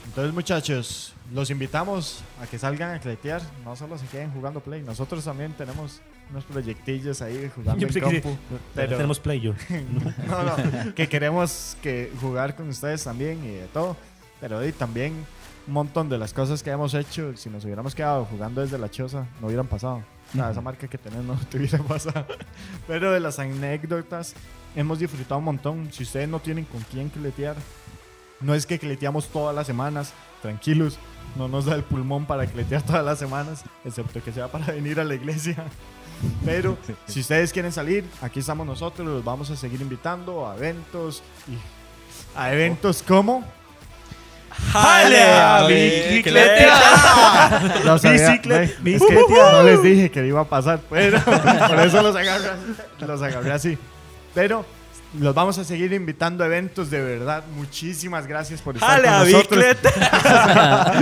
Entonces, 0.04 0.34
muchachos, 0.34 1.14
los 1.32 1.48
invitamos 1.50 2.22
a 2.42 2.46
que 2.46 2.58
salgan 2.58 2.94
a 2.96 2.98
cletear. 3.00 3.40
No 3.64 3.76
solo 3.76 3.96
se 3.96 4.06
queden 4.06 4.30
jugando 4.32 4.60
play. 4.60 4.82
Nosotros 4.82 5.24
también 5.24 5.52
tenemos 5.52 6.00
unos 6.30 6.44
proyectillos 6.44 7.22
ahí 7.22 7.50
jugando 7.54 7.80
Yo 7.80 7.86
en 7.88 7.94
que 7.94 8.00
compu. 8.00 8.28
no 8.30 8.58
Pero, 8.74 8.96
tenemos 8.96 9.20
play 9.20 9.40
yo. 9.40 9.54
no, 10.26 10.42
no, 10.42 10.94
que 10.94 11.08
queremos 11.08 11.76
que 11.82 12.12
jugar 12.20 12.56
con 12.56 12.68
ustedes 12.68 13.04
también 13.04 13.42
y 13.44 13.48
de 13.52 13.66
todo. 13.68 13.96
Pero 14.40 14.58
ahí 14.58 14.72
también 14.72 15.14
un 15.66 15.74
montón 15.74 16.08
de 16.08 16.18
las 16.18 16.32
cosas 16.32 16.62
que 16.62 16.70
hemos 16.70 16.94
hecho, 16.94 17.36
si 17.36 17.48
nos 17.48 17.64
hubiéramos 17.64 17.94
quedado 17.94 18.24
jugando 18.24 18.60
desde 18.60 18.78
la 18.78 18.90
choza, 18.90 19.26
no 19.40 19.46
hubieran 19.46 19.66
pasado. 19.66 20.02
O 20.30 20.36
sea, 20.36 20.50
esa 20.50 20.60
marca 20.60 20.88
que 20.88 20.98
tenés 20.98 21.24
no 21.24 21.34
te 21.50 21.58
hubiera 21.58 21.78
pasado. 21.78 22.26
Pero 22.86 23.12
de 23.12 23.20
las 23.20 23.38
anécdotas 23.38 24.34
hemos 24.74 24.98
disfrutado 24.98 25.38
un 25.38 25.44
montón. 25.44 25.88
Si 25.92 26.02
ustedes 26.02 26.28
no 26.28 26.40
tienen 26.40 26.64
con 26.64 26.80
quién 26.90 27.08
cletear, 27.10 27.56
no 28.40 28.54
es 28.54 28.66
que 28.66 28.78
cleteamos 28.78 29.28
todas 29.28 29.54
las 29.54 29.66
semanas, 29.66 30.12
tranquilos. 30.40 30.98
No 31.36 31.48
nos 31.48 31.66
da 31.66 31.74
el 31.74 31.84
pulmón 31.84 32.26
para 32.26 32.46
cletear 32.46 32.82
todas 32.82 33.04
las 33.04 33.18
semanas, 33.18 33.64
excepto 33.84 34.22
que 34.22 34.32
sea 34.32 34.48
para 34.48 34.66
venir 34.72 34.98
a 35.00 35.04
la 35.04 35.14
iglesia. 35.14 35.64
Pero 36.44 36.76
si 37.06 37.20
ustedes 37.20 37.52
quieren 37.52 37.72
salir, 37.72 38.04
aquí 38.20 38.40
estamos 38.40 38.66
nosotros, 38.66 39.06
los 39.06 39.24
vamos 39.24 39.50
a 39.50 39.56
seguir 39.56 39.80
invitando 39.80 40.48
a 40.48 40.56
eventos 40.56 41.22
y 41.48 41.56
a 42.36 42.52
eventos 42.52 43.02
como 43.02 43.44
¡Jale 44.70 45.22
a 45.22 45.66
bicicleta! 45.66 46.76
Había- 47.84 48.30
Bicicleta- 48.30 48.72
ve, 48.82 48.94
es 48.94 49.02
que 49.02 49.14
no 49.14 49.62
les 49.62 49.82
dije 49.82 50.10
que 50.10 50.26
iba 50.26 50.40
a 50.40 50.44
pasar, 50.44 50.80
pero 50.88 51.18
por 51.68 51.80
eso 51.80 52.02
los 52.02 52.14
agarré, 52.16 52.48
los 53.00 53.22
agarré 53.22 53.52
así. 53.52 53.76
Pero 54.34 54.64
los 55.18 55.34
vamos 55.34 55.58
a 55.58 55.64
seguir 55.64 55.92
invitando 55.92 56.42
a 56.42 56.46
eventos 56.46 56.88
de 56.90 57.02
verdad. 57.02 57.44
Muchísimas 57.54 58.26
gracias 58.26 58.62
por 58.62 58.76
estar 58.76 58.88
¡Jale 58.90 59.08
con 59.08 59.14
a 59.14 59.24
nosotros. 59.24 59.64
bicicleta! 59.82 60.92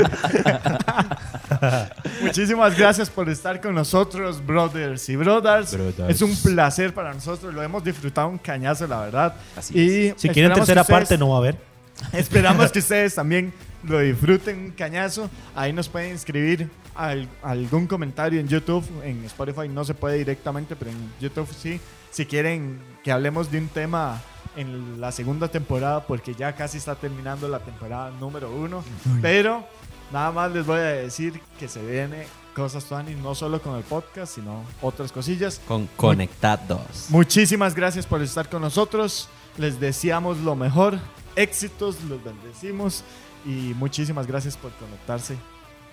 Muchísimas 2.22 2.76
gracias 2.76 3.08
por 3.10 3.28
estar 3.28 3.60
con 3.60 3.74
nosotros, 3.74 4.44
brothers 4.44 5.08
y 5.08 5.16
brothers. 5.16 5.74
Brothers. 5.74 6.10
Es 6.10 6.22
un 6.22 6.34
placer 6.36 6.92
para 6.94 7.12
nosotros. 7.14 7.52
Lo 7.54 7.62
hemos 7.62 7.84
disfrutado 7.84 8.28
un 8.28 8.38
cañazo, 8.38 8.86
la 8.86 9.00
verdad. 9.00 9.34
Así 9.56 9.78
y 9.78 10.14
Si 10.16 10.28
quieren 10.28 10.52
tercera 10.54 10.80
ustedes- 10.82 10.98
parte 11.00 11.18
no 11.18 11.28
va 11.30 11.36
a 11.36 11.38
haber. 11.38 11.69
Esperamos 12.12 12.72
que 12.72 12.78
ustedes 12.80 13.14
también 13.14 13.52
lo 13.84 13.98
disfruten 14.00 14.58
un 14.58 14.70
cañazo. 14.70 15.30
Ahí 15.54 15.72
nos 15.72 15.88
pueden 15.88 16.14
escribir 16.14 16.68
al, 16.94 17.28
algún 17.42 17.86
comentario 17.86 18.40
en 18.40 18.48
YouTube. 18.48 18.84
En 19.04 19.24
Spotify 19.24 19.68
no 19.68 19.84
se 19.84 19.94
puede 19.94 20.18
directamente, 20.18 20.76
pero 20.76 20.90
en 20.90 21.12
YouTube 21.20 21.48
sí. 21.56 21.80
Si 22.10 22.26
quieren 22.26 22.80
que 23.04 23.12
hablemos 23.12 23.50
de 23.50 23.58
un 23.58 23.68
tema 23.68 24.20
en 24.56 25.00
la 25.00 25.12
segunda 25.12 25.48
temporada, 25.48 26.06
porque 26.06 26.34
ya 26.34 26.54
casi 26.54 26.78
está 26.78 26.94
terminando 26.94 27.48
la 27.48 27.60
temporada 27.60 28.10
número 28.18 28.54
uno. 28.54 28.82
Pero 29.22 29.64
nada 30.12 30.32
más 30.32 30.52
les 30.52 30.66
voy 30.66 30.78
a 30.78 30.82
decir 30.82 31.40
que 31.58 31.68
se 31.68 31.84
viene 31.84 32.26
cosas, 32.54 32.84
Tuani, 32.84 33.14
no 33.14 33.34
solo 33.34 33.62
con 33.62 33.76
el 33.76 33.84
podcast, 33.84 34.34
sino 34.34 34.64
otras 34.82 35.12
cosillas. 35.12 35.60
Con 35.66 35.86
Conectados. 35.96 37.06
Muchísimas 37.08 37.74
gracias 37.74 38.06
por 38.06 38.20
estar 38.22 38.48
con 38.48 38.62
nosotros. 38.62 39.28
Les 39.56 39.78
deseamos 39.80 40.38
lo 40.38 40.56
mejor 40.56 40.98
éxitos, 41.36 42.02
los 42.08 42.22
bendecimos 42.22 43.04
y 43.44 43.74
muchísimas 43.74 44.26
gracias 44.26 44.56
por 44.56 44.72
conectarse 44.72 45.36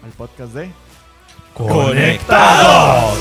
al 0.03 0.11
podcast 0.11 0.53
de 0.53 0.71
Conectados. 1.53 3.17